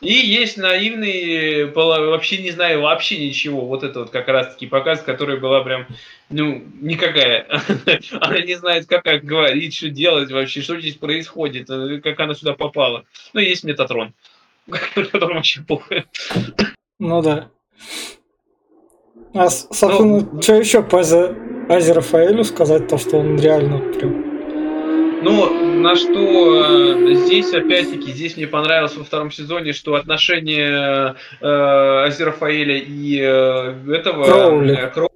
И 0.00 0.12
есть 0.12 0.56
наивный, 0.56 1.66
пола- 1.68 2.06
вообще 2.08 2.38
не 2.38 2.50
знаю 2.52 2.80
вообще 2.80 3.18
ничего, 3.18 3.66
вот 3.66 3.82
это 3.82 4.00
вот 4.00 4.10
как 4.10 4.28
раз 4.28 4.54
таки 4.54 4.66
показ, 4.66 5.02
который 5.02 5.38
была 5.38 5.62
прям, 5.62 5.86
ну, 6.30 6.62
никакая. 6.80 7.46
Она 8.20 8.40
не 8.40 8.54
знает, 8.54 8.86
как, 8.86 9.04
говорить, 9.22 9.74
что 9.74 9.90
делать 9.90 10.30
вообще, 10.32 10.62
что 10.62 10.80
здесь 10.80 10.94
происходит, 10.94 11.68
э, 11.68 12.00
как 12.02 12.18
она 12.18 12.34
сюда 12.34 12.54
попала. 12.54 13.04
Ну, 13.34 13.40
есть 13.40 13.62
Метатрон, 13.64 14.14
которому 14.94 15.34
вообще 15.34 15.60
похуй. 15.68 16.04
Ну 16.98 17.20
да. 17.20 17.50
А, 19.34 19.50
собственно, 19.50 20.20
Ну, 20.32 20.42
что 20.42 20.54
еще 20.54 20.82
по 20.82 21.00
Азе- 21.00 21.36
Азерафаэлю 21.68 22.42
сказать, 22.44 22.88
то, 22.88 22.96
что 22.96 23.18
он 23.18 23.38
реально 23.38 23.78
прям... 23.92 25.22
Ну, 25.22 25.69
на 25.80 25.96
что 25.96 26.64
э, 26.64 27.14
здесь, 27.14 27.52
опять-таки, 27.52 28.12
здесь 28.12 28.36
мне 28.36 28.46
понравилось 28.46 28.96
во 28.96 29.04
втором 29.04 29.30
сезоне, 29.30 29.72
что 29.72 29.94
отношения 29.94 31.16
э, 31.40 32.04
Азерафаэля 32.06 32.78
и 32.78 33.18
э, 33.20 33.92
этого 33.92 34.24
Кроули. 34.24 34.76
э, 34.78 34.88
Кроули, 34.88 35.10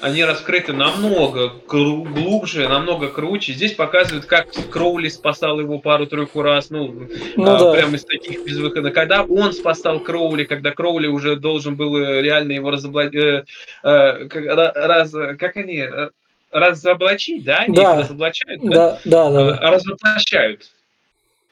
они 0.00 0.24
раскрыты 0.24 0.72
намного 0.72 1.52
глубже, 1.68 2.68
намного 2.68 3.08
круче. 3.08 3.52
Здесь 3.52 3.72
показывают, 3.72 4.24
как 4.26 4.46
Кроули 4.70 5.08
спасал 5.08 5.60
его 5.60 5.78
пару-тройку 5.78 6.42
раз, 6.42 6.70
ну, 6.70 7.08
Ну 7.36 7.54
а, 7.54 7.58
да. 7.58 7.72
прям 7.72 7.94
из 7.94 8.04
таких 8.04 8.44
безвыходных. 8.44 8.94
Когда 8.94 9.22
он 9.24 9.52
спасал 9.52 10.00
Кроули, 10.00 10.44
когда 10.44 10.70
Кроули 10.70 11.08
уже 11.08 11.36
должен 11.36 11.76
был 11.76 11.96
э, 11.96 12.22
реально 12.22 12.52
его 12.52 12.70
разоблачить, 12.70 13.44
раз, 13.82 15.12
как 15.38 15.56
они, 15.56 15.78
э, 15.78 16.08
разоблачить, 16.50 17.44
да? 17.44 17.58
Они 17.58 17.76
Да. 17.76 17.94
их 17.94 18.00
разоблачают, 18.00 18.62
да? 18.62 19.00
Да, 19.04 19.30
да, 19.30 19.30
да. 19.30 19.58
да. 19.58 19.70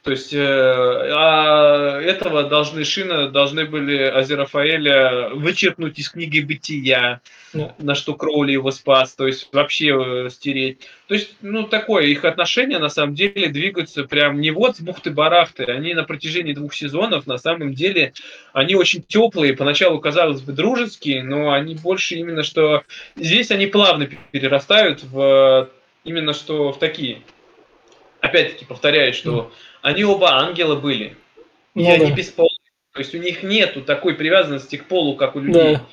То 0.04 0.10
есть 0.10 0.34
э, 0.34 0.38
а 0.38 1.98
этого 1.98 2.42
должны 2.44 2.84
Шина, 2.84 3.30
должны 3.30 3.64
были 3.64 3.96
Азерафаэля 4.02 5.30
вычеркнуть 5.32 5.98
из 5.98 6.10
книги 6.10 6.40
бытия, 6.40 7.22
Да. 7.54 7.74
на 7.78 7.94
что 7.94 8.12
Кроули 8.12 8.52
его 8.52 8.70
спас, 8.70 9.14
то 9.14 9.26
есть 9.26 9.48
вообще 9.52 10.26
э, 10.26 10.28
стереть. 10.28 10.80
То 11.08 11.14
есть, 11.14 11.36
ну, 11.40 11.62
такое, 11.62 12.04
их 12.04 12.26
отношения 12.26 12.78
на 12.78 12.90
самом 12.90 13.14
деле 13.14 13.48
двигаются 13.48 14.04
прям 14.04 14.42
не 14.42 14.50
вот 14.50 14.76
с 14.76 14.80
бухты-барахты, 14.80 15.64
они 15.64 15.94
на 15.94 16.04
протяжении 16.04 16.52
двух 16.52 16.74
сезонов 16.74 17.26
на 17.26 17.38
самом 17.38 17.72
деле, 17.72 18.12
они 18.52 18.74
очень 18.74 19.02
теплые, 19.02 19.56
поначалу 19.56 20.00
казалось 20.00 20.42
бы 20.42 20.52
дружеские, 20.52 21.22
но 21.22 21.50
они 21.50 21.76
больше 21.76 22.16
именно 22.16 22.42
что, 22.42 22.82
здесь 23.16 23.50
они 23.50 23.68
плавно 23.68 24.10
перерастают 24.32 25.02
в 25.02 25.70
именно 26.04 26.34
что 26.34 26.72
в 26.72 26.78
такие. 26.78 27.22
Опять-таки 28.20 28.64
повторяю, 28.66 29.12
что 29.14 29.50
они 29.84 30.02
оба 30.02 30.36
ангелы 30.36 30.76
были, 30.76 31.14
и 31.74 31.82
Ну 31.82 31.92
они 31.92 32.06
да. 32.06 32.14
бесполые. 32.14 32.56
То 32.92 33.00
есть 33.00 33.14
у 33.14 33.18
них 33.18 33.42
нету 33.42 33.82
такой 33.82 34.14
привязанности 34.14 34.76
к 34.76 34.88
полу, 34.88 35.14
как 35.14 35.36
у 35.36 35.40
людей 35.40 35.74
Да. 35.74 35.86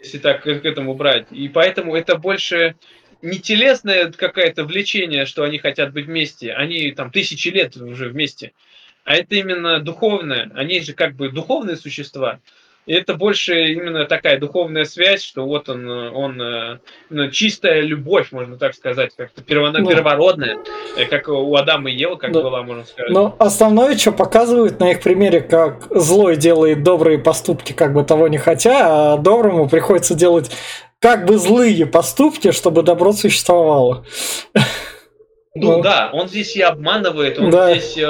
если 0.00 0.18
так 0.18 0.42
к 0.42 0.48
этому 0.48 0.94
брать. 0.94 1.28
И 1.30 1.48
поэтому 1.48 1.94
это 1.94 2.16
больше 2.16 2.74
не 3.22 3.38
телесное 3.38 4.10
какое-то 4.10 4.64
влечение, 4.64 5.26
что 5.26 5.44
они 5.44 5.58
хотят 5.58 5.92
быть 5.92 6.06
вместе, 6.06 6.52
они 6.52 6.90
там 6.90 7.12
тысячи 7.12 7.48
лет 7.48 7.76
уже 7.76 8.08
вместе, 8.08 8.52
а 9.04 9.14
это 9.14 9.36
именно 9.36 9.78
духовное. 9.78 10.50
Они 10.54 10.80
же 10.80 10.92
как 10.92 11.14
бы 11.14 11.30
духовные 11.30 11.76
существа. 11.76 12.40
И 12.86 12.92
это 12.94 13.14
больше 13.14 13.72
именно 13.72 14.04
такая 14.04 14.38
духовная 14.38 14.84
связь, 14.84 15.22
что 15.22 15.44
вот 15.44 15.68
он, 15.68 15.88
он 15.88 16.40
э, 16.40 16.78
ну, 17.10 17.30
чистая 17.30 17.80
любовь, 17.80 18.30
можно 18.30 18.56
так 18.56 18.74
сказать, 18.74 19.10
как-то 19.16 19.42
перво- 19.42 19.72
Ну. 19.76 19.88
первородная, 19.88 20.58
э, 20.96 21.04
как 21.06 21.28
у 21.28 21.54
Адама 21.56 21.90
и 21.90 21.94
Евы, 21.94 22.16
как 22.16 22.30
Да. 22.32 22.42
была, 22.42 22.62
можно 22.62 22.84
сказать. 22.84 23.10
Но 23.10 23.34
основное, 23.40 23.96
что 23.98 24.12
показывают 24.12 24.78
на 24.78 24.92
их 24.92 25.02
примере, 25.02 25.40
как 25.40 25.88
злой 25.90 26.36
делает 26.36 26.84
добрые 26.84 27.18
поступки, 27.18 27.72
как 27.72 27.92
бы 27.92 28.04
того 28.04 28.28
не 28.28 28.38
хотя, 28.38 29.14
а 29.14 29.16
доброму 29.16 29.68
приходится 29.68 30.14
делать 30.14 30.50
как 31.00 31.26
бы 31.26 31.38
злые 31.38 31.86
поступки, 31.86 32.52
чтобы 32.52 32.82
добро 32.84 33.12
существовало. 33.12 34.04
Ну 35.58 35.82
да, 35.82 36.10
он 36.12 36.28
здесь 36.28 36.54
и 36.56 36.60
обманывает, 36.62 37.38
он 37.38 37.50
Да. 37.50 37.72
здесь, 37.74 37.96
э, 37.96 38.04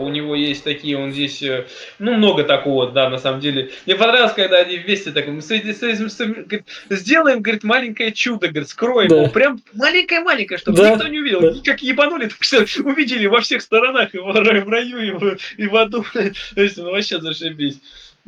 у 0.00 0.08
него 0.08 0.34
есть 0.34 0.64
такие, 0.64 0.96
он 0.98 1.12
здесь, 1.12 1.42
э, 1.42 1.66
ну 1.98 2.14
много 2.14 2.44
такого, 2.44 2.90
да, 2.90 3.08
на 3.10 3.18
самом 3.18 3.40
деле. 3.40 3.70
Мне 3.86 3.94
понравилось, 3.96 4.32
когда 4.32 4.58
они 4.58 4.76
вместе 4.78 5.10
так, 5.10 5.26
мы 5.28 5.42
с- 5.42 5.46
с- 5.50 5.82
с- 5.82 6.18
говорит, 6.18 6.64
сделаем, 6.90 7.40
говорит, 7.42 7.64
маленькое 7.64 8.12
чудо, 8.12 8.48
говорит, 8.48 8.68
скроем 8.68 9.08
Да. 9.08 9.16
его, 9.16 9.28
прям 9.28 9.60
маленькое-маленькое, 9.74 10.58
чтобы 10.58 10.78
Да, 10.78 10.90
никто 10.90 11.08
не 11.08 11.18
увидел, 11.20 11.40
да. 11.40 11.52
как 11.64 11.82
ебанули, 11.82 12.26
так 12.26 12.42
что 12.42 12.64
увидели 12.84 13.26
во 13.26 13.40
всех 13.40 13.62
сторонах, 13.62 14.14
и 14.14 14.18
в, 14.18 14.24
в 14.64 14.68
раю, 14.68 14.98
и 15.00 15.10
в, 15.10 15.36
и 15.56 15.66
в 15.66 15.76
аду, 15.76 16.04
то 16.12 16.60
есть, 16.62 16.76
ну 16.78 16.90
вообще 16.90 17.20
зашибись. 17.20 17.78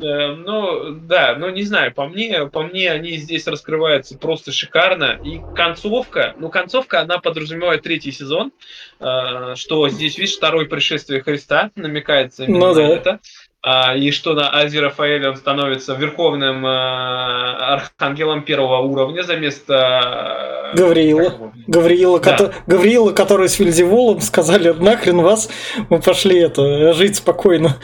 Э, 0.01 0.35
Ну, 0.35 0.91
да, 0.91 1.37
ну 1.39 1.49
не 1.51 1.63
знаю, 1.63 1.93
по 1.95 2.07
мне, 2.07 2.47
по 2.47 2.63
мне 2.63 2.91
они 2.91 3.17
здесь 3.17 3.47
раскрываются 3.47 4.19
просто 4.19 4.53
шикарно. 4.53 5.19
И 5.25 5.41
концовка, 5.55 6.35
ну 6.39 6.51
концовка, 6.51 7.01
она 7.01 7.19
подразумевает 7.19 7.83
третий 7.83 8.13
сезон, 8.13 8.53
э, 9.01 9.55
что 9.57 9.89
здесь, 9.89 10.19
видишь, 10.19 10.37
второе 10.37 10.67
пришествие 10.67 11.23
Христа 11.23 11.71
намекается 11.77 12.45
именно 12.45 12.59
Ну 12.59 12.67
на 12.69 12.75
да. 12.75 12.83
это. 12.89 13.21
а, 13.63 13.97
и 13.97 14.11
что 14.11 14.35
на 14.35 14.51
Ази 14.51 14.79
Рафаэль 14.79 15.27
он 15.27 15.37
становится 15.37 15.95
верховным 15.95 16.65
а, 16.67 17.75
архангелом 17.75 18.43
первого 18.43 18.79
уровня 18.83 19.23
за 19.23 19.37
место... 19.37 20.73
Гавриила. 20.75 21.46
Гавриила, 21.67 22.21
да. 22.21 22.37
ко- 22.37 22.55
Гавриила, 22.67 23.13
который 23.13 23.49
с 23.49 23.59
Вильзевулом 23.59 24.21
сказали, 24.21 24.71
нахрен 24.71 25.19
вас, 25.19 25.49
мы 25.89 26.01
пошли 26.01 26.39
это, 26.39 26.93
жить 26.93 27.17
спокойно. 27.17 27.77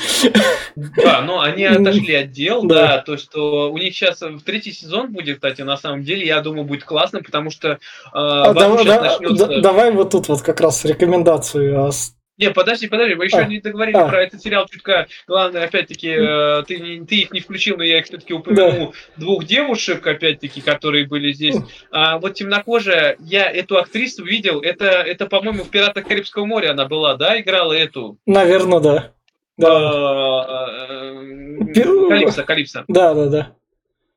Да, 0.75 1.21
но 1.21 1.41
они 1.41 1.65
отошли 1.65 2.15
от 2.15 2.31
дел, 2.31 2.63
да. 2.65 2.75
да, 2.75 2.99
то, 2.99 3.17
что 3.17 3.71
у 3.71 3.79
них 3.79 3.95
сейчас 3.95 4.21
в 4.23 4.41
третий 4.41 4.73
сезон 4.73 5.13
будет, 5.13 5.37
кстати, 5.37 5.63
на 5.63 5.77
самом 5.77 6.03
деле, 6.03 6.27
я 6.27 6.41
думаю, 6.41 6.65
будет 6.65 6.85
классно, 6.85 7.23
потому 7.23 7.51
что... 7.51 7.69
Э, 7.73 7.79
а, 8.13 8.55
давай, 8.55 8.85
да, 8.85 9.03
начнется... 9.03 9.61
давай 9.61 9.91
вот 9.93 10.11
тут 10.11 10.29
вот 10.29 10.43
как 10.43 10.61
раз 10.61 10.85
рекомендацию 10.85 11.91
не, 12.39 12.51
подожди, 12.51 12.89
подожди, 12.89 13.15
мы 13.15 13.27
еще 13.27 13.39
а, 13.39 13.45
не 13.45 13.61
договорили 13.61 13.97
а. 13.97 14.09
про 14.09 14.23
этот 14.23 14.41
сериал 14.41 14.67
чутка. 14.67 15.07
Главное, 15.27 15.65
опять-таки, 15.65 16.09
э, 16.09 16.63
ты, 16.67 16.79
не, 16.79 17.05
ты 17.05 17.17
их 17.17 17.31
не 17.31 17.41
включил, 17.41 17.77
но 17.77 17.85
я 17.85 17.99
их 17.99 18.07
все-таки 18.07 18.33
упомянул. 18.33 18.95
Да. 19.17 19.21
Двух 19.21 19.45
девушек, 19.45 20.07
опять-таки, 20.07 20.63
которые 20.63 21.07
были 21.07 21.33
здесь. 21.33 21.57
А, 21.91 22.19
вот 22.19 22.35
темнокожая, 22.35 23.17
я 23.21 23.51
эту 23.51 23.77
актрису 23.77 24.25
видел, 24.25 24.61
это, 24.61 24.87
это 24.87 25.27
по-моему, 25.27 25.65
в 25.65 25.71
«Пиратах 25.71 26.07
Карибского 26.07 26.47
моря» 26.47 26.71
она 26.71 26.87
была, 26.87 27.17
да, 27.17 27.39
играла 27.39 27.75
эту? 27.75 28.19
Наверное, 28.27 28.81
да. 28.81 29.13
Да. 29.59 29.69
А, 29.69 30.87
э, 30.89 32.09
Калипсо, 32.09 32.45
Калипсо. 32.45 32.85
Да, 32.89 33.13
да, 33.15 33.27
да. 33.27 33.57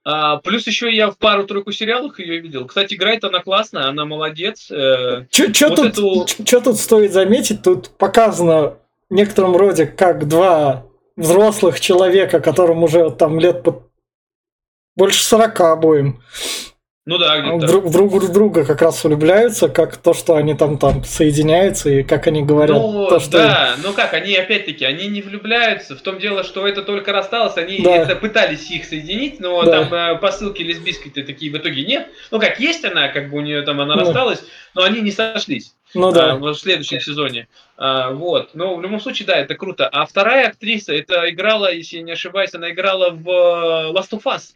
А, 0.07 0.37
плюс 0.37 0.67
еще 0.67 0.95
я 0.95 1.09
в 1.09 1.17
пару-тройку 1.17 1.71
сериалах 1.71 2.19
ее 2.19 2.39
видел. 2.39 2.65
Кстати, 2.65 2.93
играет 2.93 3.23
она 3.23 3.39
классно, 3.39 3.89
она 3.89 4.05
молодец. 4.05 4.69
Э, 4.69 5.25
Что 5.31 5.69
вот 5.69 5.75
тут, 5.75 6.39
эту... 6.39 6.61
тут 6.61 6.77
стоит 6.77 7.11
заметить? 7.11 7.63
Тут 7.63 7.89
показано 7.89 8.75
в 9.09 9.13
некотором 9.13 9.57
роде 9.57 9.87
как 9.87 10.27
два 10.27 10.85
взрослых 11.17 11.79
человека, 11.79 12.39
которым 12.39 12.83
уже 12.83 13.09
там 13.09 13.39
лет 13.39 13.63
под 13.63 13.81
больше 14.95 15.23
40 15.23 15.59
обоим. 15.61 16.21
Ну 17.07 17.19
да, 17.19 17.39
где-то. 17.39 17.67
Друг, 17.67 17.91
друг 17.91 18.13
в 18.13 18.31
друга 18.31 18.65
как 18.65 18.81
раз 18.81 19.03
влюбляются, 19.03 19.69
как 19.69 19.95
то, 19.97 20.15
что 20.15 20.35
они 20.35 20.55
там 20.55 20.79
там 20.79 21.03
соединяются 21.03 21.87
и 21.89 22.01
как 22.01 22.25
они 22.25 22.41
говорят. 22.41 22.77
Ну 22.77 23.07
то, 23.07 23.19
что... 23.19 23.37
да, 23.37 23.75
ну 23.83 23.93
как, 23.93 24.15
они 24.15 24.35
опять-таки, 24.35 24.85
они 24.85 25.05
не 25.07 25.21
влюбляются. 25.21 25.95
В 25.95 26.01
том 26.01 26.17
дело, 26.17 26.43
что 26.43 26.67
это 26.67 26.81
только 26.81 27.11
рассталось, 27.11 27.57
они 27.57 27.79
да. 27.83 27.95
это 27.95 28.15
пытались 28.15 28.71
их 28.71 28.85
соединить, 28.85 29.39
но 29.39 29.63
да. 29.63 29.83
там 29.83 29.93
э, 29.93 30.17
посылки 30.17 30.63
лесбийской-то 30.63 31.21
такие 31.21 31.51
в 31.51 31.57
итоге 31.57 31.85
нет. 31.85 32.07
Ну 32.31 32.39
как, 32.39 32.59
есть 32.59 32.83
она, 32.83 33.09
как 33.09 33.29
бы 33.29 33.37
у 33.37 33.41
нее 33.41 33.61
там 33.61 33.79
она 33.81 33.93
ну. 33.93 34.01
рассталась, 34.01 34.43
но 34.73 34.81
они 34.81 35.01
не 35.01 35.11
сошлись. 35.11 35.75
Ну 35.93 36.11
да. 36.11 36.31
А, 36.31 36.35
в 36.37 36.55
следующем 36.55 36.99
сезоне. 36.99 37.47
А, 37.77 38.09
вот. 38.11 38.55
Но 38.55 38.75
в 38.75 38.81
любом 38.81 38.99
случае, 38.99 39.27
да, 39.27 39.35
это 39.35 39.53
круто. 39.53 39.87
А 39.87 40.07
вторая 40.07 40.47
актриса, 40.47 40.91
это 40.93 41.29
играла, 41.29 41.71
если 41.71 41.97
я 41.97 42.03
не 42.03 42.13
ошибаюсь, 42.13 42.55
она 42.55 42.71
играла 42.71 43.11
в 43.11 43.29
э, 43.29 43.93
Last 43.93 44.09
of 44.09 44.23
Us. 44.23 44.55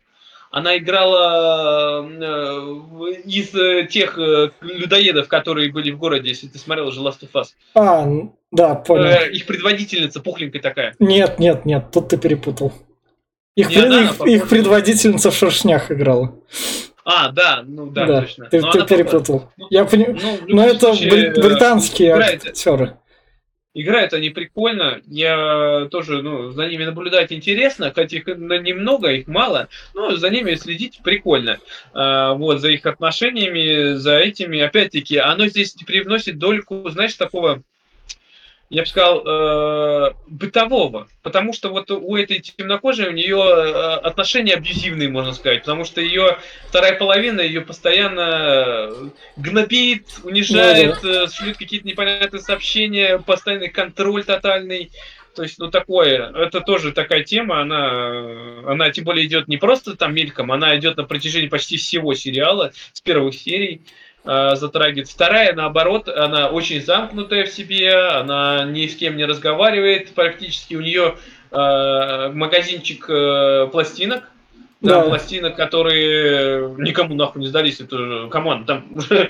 Она 0.52 0.78
играла 0.78 2.08
э, 2.10 3.22
из 3.26 3.54
э, 3.54 3.88
тех 3.88 4.18
э, 4.18 4.50
людоедов, 4.62 5.28
которые 5.28 5.72
были 5.72 5.92
в 5.92 6.00
городе, 6.00 6.30
если 6.30 6.48
ты 6.48 6.58
смотрел 6.58 6.88
уже 6.88 7.02
Last 7.02 7.20
of 7.22 7.30
Us. 7.34 7.48
А, 7.76 8.08
да, 8.52 8.74
понял. 8.76 9.32
Их 9.32 9.46
предводительница 9.46 10.22
пухленькая 10.22 10.62
такая. 10.62 10.96
Нет, 10.98 11.38
нет, 11.38 11.66
нет, 11.66 11.92
тут 11.92 12.10
ты 12.10 12.18
перепутал. 12.18 12.74
Их, 13.56 13.68
пред, 13.68 13.86
она, 13.86 14.04
их, 14.06 14.22
их 14.22 14.50
предводительница 14.50 15.30
в 15.30 15.36
шершнях 15.36 15.92
играла. 15.92 16.36
А, 17.06 17.32
да, 17.32 17.64
ну 17.66 17.88
да, 17.88 18.06
да 18.06 18.22
точно. 18.22 18.46
Ты, 18.46 18.62
ты 18.62 18.86
перепутал. 18.86 19.52
Ну, 19.58 19.68
Я 19.70 19.86
понимаю. 19.86 20.18
Ну, 20.22 20.38
Но 20.48 20.66
это 20.66 20.94
случае, 20.94 21.32
британские 21.32 22.14
актеры. 22.14 22.98
Играют 23.80 24.12
они 24.12 24.30
прикольно, 24.30 25.00
я 25.08 25.88
тоже, 25.90 26.22
ну, 26.22 26.52
за 26.52 26.68
ними 26.68 26.84
наблюдать 26.84 27.32
интересно, 27.32 27.94
хотя 27.96 28.18
их 28.18 28.28
немного, 28.28 29.10
их 29.10 29.28
мало, 29.28 29.70
но 29.94 30.18
за 30.18 30.30
ними 30.30 30.56
следить 30.56 31.00
прикольно. 31.02 31.60
А, 31.94 32.34
вот, 32.34 32.60
за 32.60 32.72
их 32.72 32.86
отношениями, 32.86 33.94
за 33.94 34.18
этими, 34.18 34.60
опять-таки, 34.60 35.16
оно 35.16 35.48
здесь 35.48 35.76
привносит 35.88 36.38
дольку, 36.38 36.90
знаешь, 36.90 37.14
такого 37.14 37.64
я 38.70 38.84
бы 38.84 38.88
сказал, 38.88 39.24
э, 39.26 40.14
бытового. 40.28 41.08
Потому 41.24 41.54
что 41.54 41.70
вот 41.70 41.90
у 41.90 42.16
этой 42.16 42.40
темнокожей 42.40 43.08
у 43.08 43.12
нее 43.12 43.38
э, 43.38 43.94
отношения 43.96 44.54
абьюзивные, 44.54 45.10
можно 45.10 45.34
сказать. 45.34 45.62
Потому 45.62 45.86
что 45.86 46.02
ее 46.02 46.38
вторая 46.68 46.96
половина 46.96 47.42
ее 47.42 47.62
постоянно 47.62 48.92
гнобит, 49.38 50.06
унижает, 50.24 51.00
ну, 51.02 51.14
да. 51.14 51.28
шлют 51.28 51.58
какие-то 51.58 51.88
непонятные 51.88 52.42
сообщения, 52.42 53.18
постоянный 53.18 53.70
контроль 53.70 54.24
тотальный. 54.24 54.92
То 55.36 55.44
есть, 55.44 55.58
ну, 55.58 55.72
такое, 55.72 56.32
это 56.36 56.62
тоже 56.62 56.92
такая 56.92 57.24
тема, 57.24 57.62
она, 57.62 58.72
она 58.72 58.92
тем 58.92 59.06
более 59.06 59.26
идет 59.26 59.48
не 59.48 59.58
просто 59.58 59.96
там 59.96 60.14
мельком, 60.14 60.52
она 60.52 60.78
идет 60.78 60.98
на 60.98 61.04
протяжении 61.06 61.48
почти 61.48 61.78
всего 61.78 62.14
сериала, 62.14 62.74
с 62.94 63.02
первых 63.02 63.36
серий 63.36 63.82
э, 64.26 64.56
затрагивает. 64.56 65.10
Вторая, 65.10 65.54
наоборот, 65.54 66.10
она 66.10 66.50
очень 66.50 66.82
замкнутая 66.84 67.46
в 67.46 67.50
себе, 67.50 67.94
она 67.94 68.66
ни 68.66 68.88
с 68.88 68.96
кем 68.96 69.18
не 69.18 69.26
разговаривает 69.26 70.14
практически. 70.14 70.76
У 70.76 70.82
нее 70.82 71.16
э, 71.52 72.32
магазинчик 72.34 73.06
э, 73.10 73.68
пластинок, 73.72 74.24
да, 74.82 75.02
да. 75.02 75.10
пластинок, 75.10 75.56
которые 75.56 76.70
никому 76.78 77.14
нахуй 77.14 77.42
не 77.42 77.48
сдались. 77.48 77.82
Это 77.82 78.28
команда, 78.32 78.66
там 78.66 78.86
уже, 78.96 79.30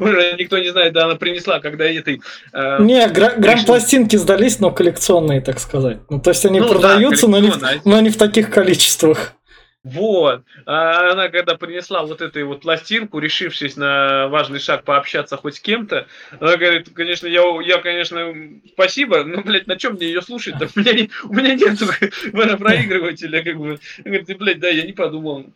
уже 0.00 0.34
никто 0.38 0.58
не 0.58 0.70
знает, 0.70 0.94
да, 0.94 1.04
она 1.04 1.16
принесла, 1.16 1.60
когда 1.60 1.84
этой... 1.84 2.22
Э, 2.52 2.82
не, 2.82 3.06
гра- 3.08 3.34
грамм-пластинки 3.36 4.16
сдались, 4.16 4.58
но 4.58 4.70
коллекционные, 4.70 5.40
так 5.40 5.58
сказать. 5.58 5.98
Ну, 6.08 6.20
то 6.20 6.30
есть 6.30 6.44
они 6.46 6.60
ну, 6.60 6.68
продаются, 6.68 7.26
да, 7.26 7.32
но, 7.32 7.38
не, 7.38 7.52
но 7.84 8.00
не 8.00 8.10
в 8.10 8.16
таких 8.16 8.50
количествах. 8.50 9.34
Вот. 9.82 10.44
А 10.66 11.12
она 11.12 11.28
когда 11.30 11.56
принесла 11.56 12.02
вот 12.02 12.20
эту 12.20 12.46
вот 12.46 12.60
пластинку, 12.60 13.18
решившись 13.18 13.76
на 13.76 14.28
важный 14.28 14.58
шаг 14.58 14.84
пообщаться 14.84 15.38
хоть 15.38 15.56
с 15.56 15.60
кем-то, 15.60 16.06
она 16.38 16.56
говорит, 16.56 16.90
конечно, 16.94 17.26
я, 17.26 17.42
я 17.62 17.78
конечно, 17.78 18.34
спасибо, 18.72 19.24
но, 19.24 19.42
блядь, 19.42 19.66
на 19.66 19.76
чем 19.76 19.94
мне 19.94 20.08
ее 20.08 20.20
слушать? 20.20 20.56
-то? 20.56 20.68
У 20.74 20.80
меня, 20.80 21.08
у 21.24 21.32
меня 21.32 21.54
нет 21.54 22.58
проигрывателя, 22.58 23.42
как 23.42 23.56
бы. 23.56 23.78
Говорит, 24.04 24.38
блядь, 24.38 24.60
да, 24.60 24.68
я 24.68 24.84
не 24.84 24.92
подумал. 24.92 25.46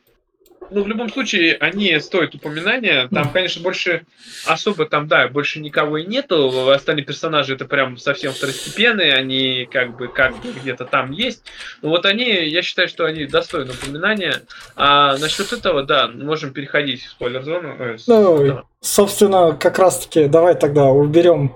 Ну, 0.75 0.83
в 0.83 0.89
любом 0.89 1.09
случае, 1.09 1.57
они 1.61 1.97
стоят 2.01 2.35
упоминания. 2.35 3.07
Там, 3.07 3.31
конечно, 3.31 3.63
больше 3.63 4.07
особо 4.45 4.87
там, 4.87 5.07
да, 5.07 5.29
больше 5.29 5.61
никого 5.61 5.99
и 5.99 6.05
нету. 6.05 6.69
Остальные 6.69 7.05
персонажи 7.05 7.55
это 7.55 7.65
прям 7.65 7.97
совсем 7.97 8.33
второстепенные, 8.33 9.15
они 9.15 9.69
как 9.71 9.97
бы 9.97 10.09
как 10.09 10.35
где-то 10.43 10.85
там 10.85 11.13
есть. 11.13 11.45
Но 11.81 11.91
вот 11.91 12.05
они, 12.07 12.25
я 12.25 12.63
считаю, 12.63 12.89
что 12.89 13.05
они 13.05 13.25
достойны 13.27 13.71
упоминания. 13.71 14.43
А 14.75 15.17
насчет 15.19 15.53
этого, 15.53 15.85
да, 15.85 16.09
можем 16.09 16.53
переходить 16.53 17.05
в 17.05 17.11
спойлер-зону. 17.11 17.77
Э, 17.79 17.97
ну, 18.09 18.47
да. 18.47 18.63
собственно, 18.81 19.53
как 19.53 19.79
раз-таки, 19.79 20.27
давай 20.27 20.57
тогда 20.57 20.87
уберем 20.87 21.55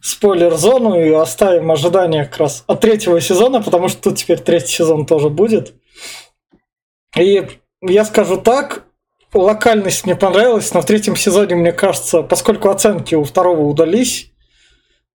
спойлер-зону 0.00 1.00
и 1.00 1.10
оставим 1.10 1.72
ожидания 1.72 2.26
как 2.26 2.38
раз 2.38 2.62
от 2.68 2.80
третьего 2.80 3.20
сезона, 3.20 3.60
потому 3.60 3.88
что 3.88 4.02
тут 4.02 4.18
теперь 4.18 4.38
третий 4.38 4.72
сезон 4.72 5.04
тоже 5.04 5.30
будет. 5.30 5.74
И 7.16 7.44
я 7.88 8.04
скажу 8.04 8.36
так, 8.36 8.84
локальность 9.32 10.04
мне 10.06 10.16
понравилась, 10.16 10.72
но 10.74 10.80
в 10.80 10.86
третьем 10.86 11.16
сезоне, 11.16 11.56
мне 11.56 11.72
кажется, 11.72 12.22
поскольку 12.22 12.68
оценки 12.70 13.14
у 13.14 13.24
второго 13.24 13.62
удались, 13.62 14.32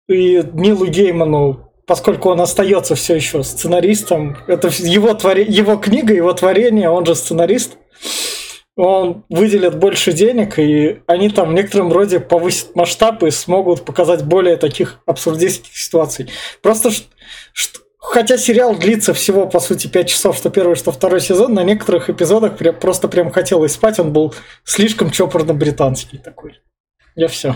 и 0.08 0.44
Нилу 0.54 0.88
Гейману, 0.88 1.72
поскольку 1.86 2.30
он 2.30 2.42
остается 2.42 2.96
все 2.96 3.16
еще 3.16 3.44
сценаристом, 3.44 4.38
это 4.48 4.70
его, 4.80 5.14
твори... 5.14 5.46
его 5.48 5.78
книга, 5.78 6.14
его 6.14 6.34
творение, 6.34 6.90
он 6.90 7.06
же 7.06 7.16
сценарист, 7.16 7.78
он 8.76 9.26
выделит 9.30 9.78
больше 9.78 10.14
денег, 10.14 10.58
и 10.58 11.02
они 11.06 11.30
там 11.30 11.50
в 11.50 11.54
некотором 11.54 11.92
роде 11.92 12.20
повысят 12.20 12.76
масштаб 12.76 13.24
и 13.24 13.32
смогут 13.32 13.84
показать 13.84 14.24
более 14.24 14.56
таких 14.56 15.02
абсурдистских 15.06 15.76
ситуаций. 15.76 16.30
Просто 16.62 16.92
что 17.54 17.80
Хотя 18.00 18.38
сериал 18.38 18.76
длится 18.76 19.14
всего, 19.14 19.46
по 19.46 19.60
сути, 19.60 19.88
5 19.88 20.10
часов, 20.10 20.38
что 20.38 20.50
первый, 20.50 20.76
что 20.76 20.92
второй 20.92 21.20
сезон, 21.20 21.54
на 21.54 21.64
некоторых 21.64 22.10
эпизодах 22.10 22.58
прям, 22.58 22.76
просто 22.76 23.08
прям 23.10 23.30
хотелось 23.30 23.74
спать, 23.74 24.00
он 24.00 24.14
был 24.14 24.34
слишком 24.64 25.12
чопорно-британский 25.12 26.18
такой. 26.18 26.60
Я 27.16 27.28
все. 27.28 27.56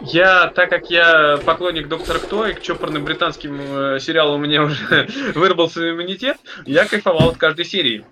Я, 0.00 0.48
так 0.48 0.70
как 0.70 0.90
я 0.90 1.38
поклонник 1.44 1.88
Доктора 1.88 2.18
Кто, 2.18 2.46
и 2.46 2.54
к 2.54 2.62
чопорным 2.62 3.04
британским 3.04 3.60
э, 3.60 3.98
сериалам 4.00 4.40
у 4.40 4.44
меня 4.44 4.62
уже 4.62 5.08
выработался 5.34 5.90
иммунитет, 5.90 6.36
я 6.64 6.84
кайфовал 6.84 7.30
от 7.30 7.36
каждой 7.36 7.64
серии 7.64 8.04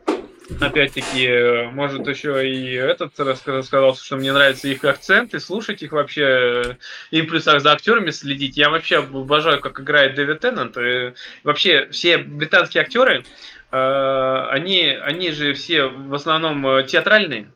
опять-таки, 0.60 1.68
может, 1.72 2.06
еще 2.06 2.48
и 2.48 2.72
этот 2.74 3.18
рассказал, 3.18 3.94
что 3.94 4.16
мне 4.16 4.32
нравятся 4.32 4.68
их 4.68 4.84
акценты, 4.84 5.38
слушать 5.40 5.82
их 5.82 5.92
вообще, 5.92 6.76
и 7.10 7.22
плюс 7.22 7.44
за 7.44 7.72
актерами 7.72 8.10
следить. 8.10 8.56
Я 8.56 8.70
вообще 8.70 8.98
обожаю, 8.98 9.60
как 9.60 9.80
играет 9.80 10.14
Дэвид 10.14 10.40
Теннант. 10.40 10.76
И 10.76 11.12
вообще, 11.44 11.88
все 11.90 12.18
британские 12.18 12.82
актеры, 12.82 13.24
э, 13.70 14.46
они, 14.50 14.98
они 15.02 15.30
же 15.32 15.54
все 15.54 15.86
в 15.86 16.14
основном 16.14 16.86
театральные. 16.86 17.52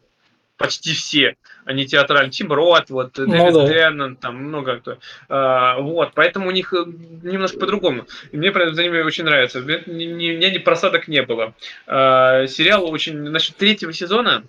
почти 0.56 0.92
все, 0.92 1.36
они 1.64 1.86
театральные. 1.86 2.30
Тим 2.30 2.52
Рот, 2.52 2.90
вот, 2.90 3.16
ну, 3.16 3.26
Дэвид 3.26 3.54
да. 3.54 3.66
Теннон, 3.66 4.16
там 4.16 4.36
много 4.36 4.78
кто. 4.78 4.98
А, 5.28 5.78
вот, 5.78 6.12
поэтому 6.14 6.48
у 6.48 6.50
них 6.50 6.72
э, 6.72 6.84
немножко 7.22 7.58
по-другому. 7.58 8.06
И 8.32 8.36
мне 8.36 8.52
за 8.52 8.82
ними 8.82 9.00
очень 9.00 9.24
нравится. 9.24 9.60
У 9.60 9.62
меня 9.62 10.50
ни 10.50 10.58
просадок 10.58 11.08
не 11.08 11.22
было. 11.22 11.54
А, 11.86 12.46
сериал 12.46 12.90
очень... 12.90 13.14
Насчет 13.34 13.56
третьего 13.56 13.92
сезона, 13.92 14.44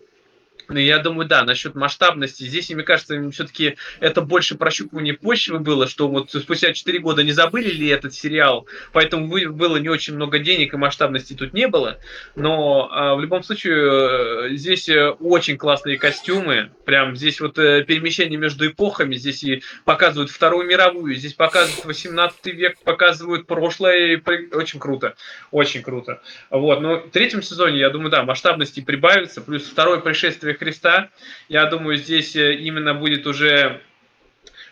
я 0.69 0.99
думаю, 0.99 1.27
да, 1.27 1.43
насчет 1.43 1.75
масштабности. 1.75 2.43
Здесь, 2.43 2.69
мне 2.69 2.83
кажется, 2.83 3.29
все-таки 3.31 3.77
это 3.99 4.21
больше 4.21 4.55
прощупывание 4.55 5.13
почвы 5.13 5.59
было, 5.59 5.87
что 5.87 6.07
вот 6.07 6.31
спустя 6.31 6.73
4 6.73 6.99
года 6.99 7.23
не 7.23 7.31
забыли 7.31 7.69
ли 7.69 7.87
этот 7.87 8.13
сериал, 8.13 8.67
поэтому 8.91 9.27
было 9.27 9.77
не 9.77 9.89
очень 9.89 10.15
много 10.15 10.39
денег 10.39 10.73
и 10.73 10.77
масштабности 10.77 11.33
тут 11.33 11.53
не 11.53 11.67
было. 11.67 11.97
Но 12.35 12.89
а, 12.91 13.15
в 13.15 13.21
любом 13.21 13.43
случае 13.43 14.49
э, 14.51 14.55
здесь 14.55 14.89
э, 14.89 15.09
очень 15.09 15.57
классные 15.57 15.97
костюмы. 15.97 16.71
Прям 16.85 17.15
здесь 17.15 17.39
вот 17.41 17.57
э, 17.57 17.83
перемещение 17.83 18.37
между 18.39 18.67
эпохами. 18.67 19.15
Здесь 19.15 19.43
и 19.43 19.63
показывают 19.83 20.31
Вторую 20.31 20.67
мировую, 20.67 21.15
здесь 21.15 21.33
показывают 21.33 21.85
18 21.85 22.45
век, 22.47 22.77
показывают 22.83 23.47
прошлое. 23.47 24.21
Очень 24.53 24.79
круто. 24.79 25.15
Очень 25.51 25.81
круто. 25.81 26.21
Вот. 26.49 26.81
Но 26.81 26.97
в 26.97 27.09
третьем 27.09 27.41
сезоне, 27.41 27.79
я 27.79 27.89
думаю, 27.89 28.09
да, 28.09 28.23
масштабности 28.23 28.81
прибавится. 28.81 29.41
Плюс 29.41 29.63
второе 29.63 29.99
пришествие 29.99 30.54
Христа. 30.55 31.09
Я 31.49 31.65
думаю, 31.65 31.97
здесь 31.97 32.35
э, 32.35 32.55
именно 32.55 32.93
будет 32.93 33.27
уже 33.27 33.81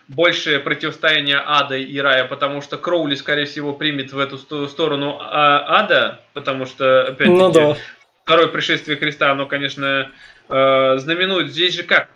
больше 0.08 0.60
противостояние 0.60 1.42
ада 1.44 1.78
и 1.78 1.98
рая, 2.00 2.26
потому 2.26 2.62
что 2.62 2.78
Кроули, 2.78 3.16
скорее 3.16 3.46
всего, 3.46 3.74
примет 3.74 4.12
в 4.12 4.20
эту 4.20 4.38
сторону 4.68 5.18
а, 5.20 5.80
ада, 5.80 6.22
потому 6.34 6.66
что, 6.66 7.04
опять-таки, 7.04 7.30
ну, 7.30 7.52
да. 7.52 7.78
второе 8.24 8.48
пришествие 8.48 8.98
Христа, 8.98 9.32
оно, 9.32 9.46
конечно, 9.46 10.12
э, 10.50 10.98
знаменует. 10.98 11.52
Здесь 11.52 11.76
же 11.76 11.84
как? 11.84 12.10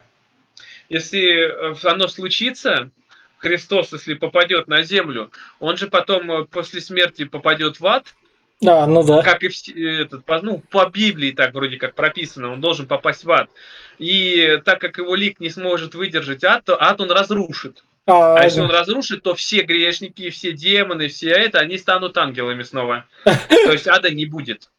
Если 0.90 1.54
оно 1.86 2.08
случится, 2.08 2.90
Христос, 3.38 3.94
если 3.94 4.16
попадет 4.16 4.68
на 4.68 4.82
землю, 4.84 5.32
он 5.60 5.78
же 5.78 5.88
потом 5.88 6.32
э, 6.32 6.46
после 6.46 6.82
смерти 6.82 7.26
попадет 7.26 7.80
в 7.80 7.86
ад, 7.86 8.16
да, 8.60 8.88
ну 8.88 9.04
да. 9.04 9.22
Как 9.22 9.43
и 9.43 9.50
в, 9.50 9.67
этот, 9.76 10.26
по, 10.26 10.41
ну, 10.41 10.62
по 10.72 10.89
Библии 10.89 11.32
так 11.32 11.54
вроде 11.54 11.78
как 11.78 11.93
прописано, 11.93 12.52
он 12.54 12.62
должен 12.62 12.88
попасть 12.88 13.24
в 13.24 13.32
ад. 13.32 13.50
И 14.00 14.60
так 14.65 14.82
как 14.82 14.98
его 14.98 15.15
лик 15.15 15.39
не 15.39 15.50
сможет 15.50 15.93
выдержать 15.93 16.43
ад, 16.43 16.65
то 16.65 16.82
ад 16.82 17.00
он 17.00 17.12
разрушит. 17.12 17.84
А, 18.08 18.36
а 18.38 18.43
если 18.46 18.62
он 18.62 18.72
разрушит, 18.72 19.22
то 19.22 19.36
все 19.36 19.62
грешники, 19.63 20.30
все 20.30 20.54
демоны, 20.54 21.08
все 21.10 21.30
это, 21.30 21.60
они 21.60 21.78
станут 21.78 22.17
ангелами 22.17 22.63
снова. 22.63 23.06
То 23.26 23.72
есть 23.72 23.88
ада 23.88 24.10
не 24.10 24.26
будет. 24.26 24.70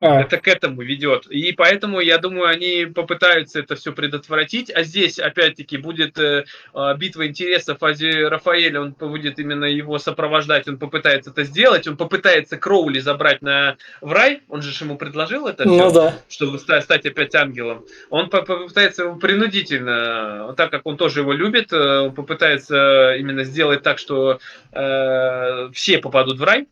А. 0.00 0.20
Это 0.20 0.38
к 0.38 0.46
этому 0.46 0.82
ведет. 0.82 1.26
И 1.26 1.50
поэтому, 1.52 1.98
я 1.98 2.18
думаю, 2.18 2.46
они 2.46 2.86
попытаются 2.86 3.58
это 3.58 3.74
все 3.74 3.92
предотвратить. 3.92 4.70
А 4.70 4.84
здесь, 4.84 5.18
опять-таки, 5.18 5.76
будет 5.76 6.16
э, 6.18 6.44
а, 6.72 6.94
битва 6.94 7.26
интересов. 7.26 7.82
Ази 7.82 8.22
Рафаэль, 8.22 8.78
он 8.78 8.92
будет 8.92 9.40
именно 9.40 9.64
его 9.64 9.98
сопровождать, 9.98 10.68
он 10.68 10.78
попытается 10.78 11.30
это 11.30 11.42
сделать. 11.42 11.88
Он 11.88 11.96
попытается 11.96 12.56
Кроули 12.56 13.00
забрать 13.00 13.42
на, 13.42 13.76
в 14.00 14.12
рай. 14.12 14.42
Он 14.48 14.62
же 14.62 14.72
ему 14.84 14.96
предложил 14.96 15.48
это 15.48 15.66
ну, 15.66 15.90
да. 15.90 16.14
чтобы 16.28 16.60
стать, 16.60 16.84
стать 16.84 17.04
опять 17.04 17.34
ангелом. 17.34 17.84
Он 18.08 18.30
попытается 18.30 19.02
его 19.02 19.16
принудительно, 19.16 20.54
так 20.56 20.70
как 20.70 20.86
он 20.86 20.96
тоже 20.96 21.20
его 21.20 21.32
любит, 21.32 21.72
э, 21.72 21.98
он 22.02 22.14
попытается 22.14 23.16
именно 23.16 23.42
сделать 23.42 23.82
так, 23.82 23.98
что 23.98 24.38
э, 24.70 25.70
все 25.72 25.98
попадут 25.98 26.38
в 26.38 26.44
рай. 26.44 26.68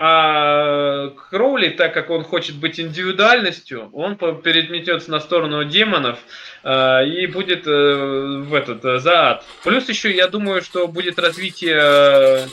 А 0.00 1.08
Кроули, 1.30 1.70
так 1.70 1.92
как 1.92 2.10
он 2.10 2.22
хочет 2.22 2.56
быть 2.56 2.78
индивидуальностью, 2.78 3.90
он 3.92 4.16
переметется 4.16 5.10
на 5.10 5.18
сторону 5.18 5.64
демонов 5.64 6.20
э, 6.62 7.06
и 7.06 7.26
будет 7.26 7.66
э, 7.66 8.42
в 8.46 8.54
этот 8.54 8.84
э, 8.84 9.00
за 9.00 9.30
ад. 9.30 9.44
Плюс 9.64 9.88
еще 9.88 10.14
я 10.14 10.28
думаю, 10.28 10.62
что 10.62 10.86
будет 10.86 11.18
развитие 11.18 11.98
Э, 11.98 12.46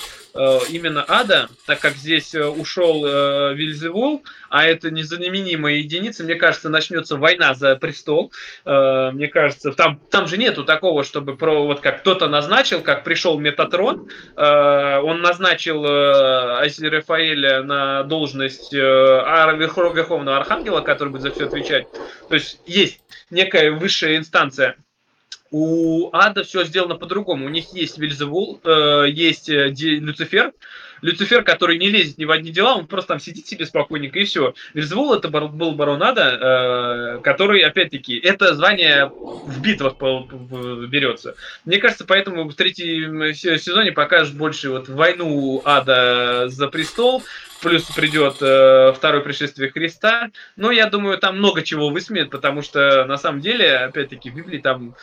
именно 0.69 1.03
ада, 1.07 1.49
так 1.65 1.79
как 1.79 1.93
здесь 1.93 2.35
э, 2.35 2.45
ушел 2.45 3.05
э, 3.05 3.53
Вильзевул, 3.53 4.23
а 4.49 4.65
это 4.65 4.91
незаменимая 4.91 5.75
единица, 5.75 6.23
мне 6.23 6.35
кажется, 6.35 6.69
начнется 6.69 7.17
война 7.17 7.53
за 7.53 7.75
престол. 7.75 8.31
Мне 8.65 9.27
кажется, 9.27 9.71
там, 9.71 9.99
там 10.09 10.27
же 10.27 10.37
нету 10.37 10.63
такого, 10.63 11.03
чтобы 11.03 11.35
про 11.35 11.65
вот 11.65 11.81
как 11.81 12.01
кто-то 12.01 12.27
назначил, 12.27 12.81
как 12.81 13.03
пришел 13.03 13.37
Метатрон, 13.37 14.09
он 14.37 15.21
назначил 15.21 15.85
Ази 15.85 16.85
Рафаэля 16.85 17.63
на 17.63 18.03
должность 18.03 18.71
Верховного 18.73 20.37
Архангела, 20.37 20.81
который 20.81 21.09
будет 21.09 21.23
за 21.23 21.31
все 21.31 21.45
отвечать. 21.45 21.87
То 22.29 22.35
есть 22.35 22.59
есть 22.65 23.01
некая 23.29 23.71
высшая 23.71 24.17
инстанция 24.17 24.77
у 25.57 26.09
Ада 26.11 26.43
все 26.43 26.65
сделано 26.65 26.95
по-другому. 26.95 27.45
У 27.45 27.49
них 27.49 27.73
есть 27.73 27.97
Вильзевул, 27.97 28.59
э, 28.65 29.05
есть 29.07 29.47
э, 29.47 29.69
Люцифер. 29.69 30.51
Люцифер, 31.01 31.43
который 31.43 31.77
не 31.77 31.87
лезет 31.87 32.17
ни 32.17 32.25
в 32.25 32.31
одни 32.31 32.51
дела, 32.51 32.75
он 32.75 32.87
просто 32.87 33.09
там 33.09 33.19
сидит 33.21 33.47
себе 33.47 33.65
спокойненько 33.65 34.19
и 34.19 34.25
все. 34.25 34.53
Вильзевул 34.73 35.13
это 35.13 35.29
бар, 35.29 35.47
был 35.47 35.71
барон 35.71 36.03
Ада, 36.03 37.17
э, 37.17 37.21
который, 37.21 37.61
опять-таки, 37.61 38.17
это 38.17 38.53
звание 38.53 39.05
в 39.07 39.61
битвах 39.61 39.97
по, 39.97 40.23
по, 40.23 40.35
берется. 40.87 41.35
Мне 41.63 41.77
кажется, 41.77 42.03
поэтому 42.05 42.49
в 42.49 42.55
третьем 42.55 43.33
сезоне 43.33 43.93
покажут 43.93 44.35
больше 44.35 44.69
вот 44.69 44.89
войну 44.89 45.61
Ада 45.63 46.49
за 46.49 46.67
престол, 46.67 47.23
плюс 47.61 47.83
придет 47.83 48.37
э, 48.41 48.93
второе 48.93 49.21
пришествие 49.21 49.71
Христа. 49.71 50.31
Но 50.55 50.71
я 50.71 50.87
думаю, 50.87 51.17
там 51.17 51.37
много 51.37 51.61
чего 51.61 51.89
высмеет, 51.89 52.29
потому 52.29 52.61
что 52.61 53.05
на 53.05 53.17
самом 53.17 53.41
деле, 53.41 53.77
опять-таки, 53.77 54.29
в 54.29 54.35
Библии 54.35 54.57
там 54.57 54.95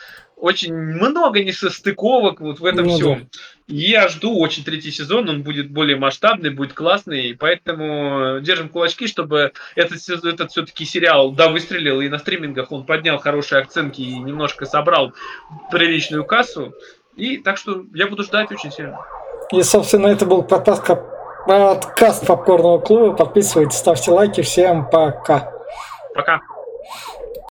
очень 0.43 0.75
много 0.75 1.41
несостыковок 1.41 2.41
вот 2.41 2.59
в 2.59 2.65
этом 2.65 2.85
ну, 2.85 2.95
всем. 2.95 3.19
Да. 3.19 3.39
Я 3.67 4.09
жду 4.09 4.37
очень 4.37 4.65
третий 4.65 4.91
сезон, 4.91 5.29
он 5.29 5.41
будет 5.41 5.71
более 5.71 5.95
масштабный, 5.95 6.49
будет 6.49 6.73
классный, 6.73 7.33
поэтому 7.39 8.41
держим 8.41 8.67
кулачки, 8.67 9.07
чтобы 9.07 9.53
этот, 9.77 9.99
этот 10.25 10.51
все-таки 10.51 10.83
сериал, 10.83 11.31
да, 11.31 11.47
выстрелил, 11.47 12.01
и 12.01 12.09
на 12.09 12.17
стримингах 12.17 12.73
он 12.73 12.85
поднял 12.85 13.19
хорошие 13.19 13.61
оценки 13.61 14.01
и 14.01 14.15
немножко 14.15 14.65
собрал 14.65 15.13
приличную 15.71 16.25
кассу. 16.25 16.73
И 17.15 17.37
так 17.37 17.55
что 17.55 17.85
я 17.93 18.07
буду 18.07 18.23
ждать 18.23 18.51
очень 18.51 18.71
сильно. 18.73 18.99
И, 19.53 19.63
собственно, 19.63 20.07
это 20.07 20.25
был 20.25 20.43
подкаст, 20.43 20.85
подкаст 21.47 22.27
Попкорного 22.27 22.79
клуба. 22.79 23.15
Подписывайтесь, 23.15 23.77
ставьте 23.77 24.11
лайки. 24.11 24.41
Всем 24.41 24.89
пока. 24.89 25.49
Пока. 26.13 26.41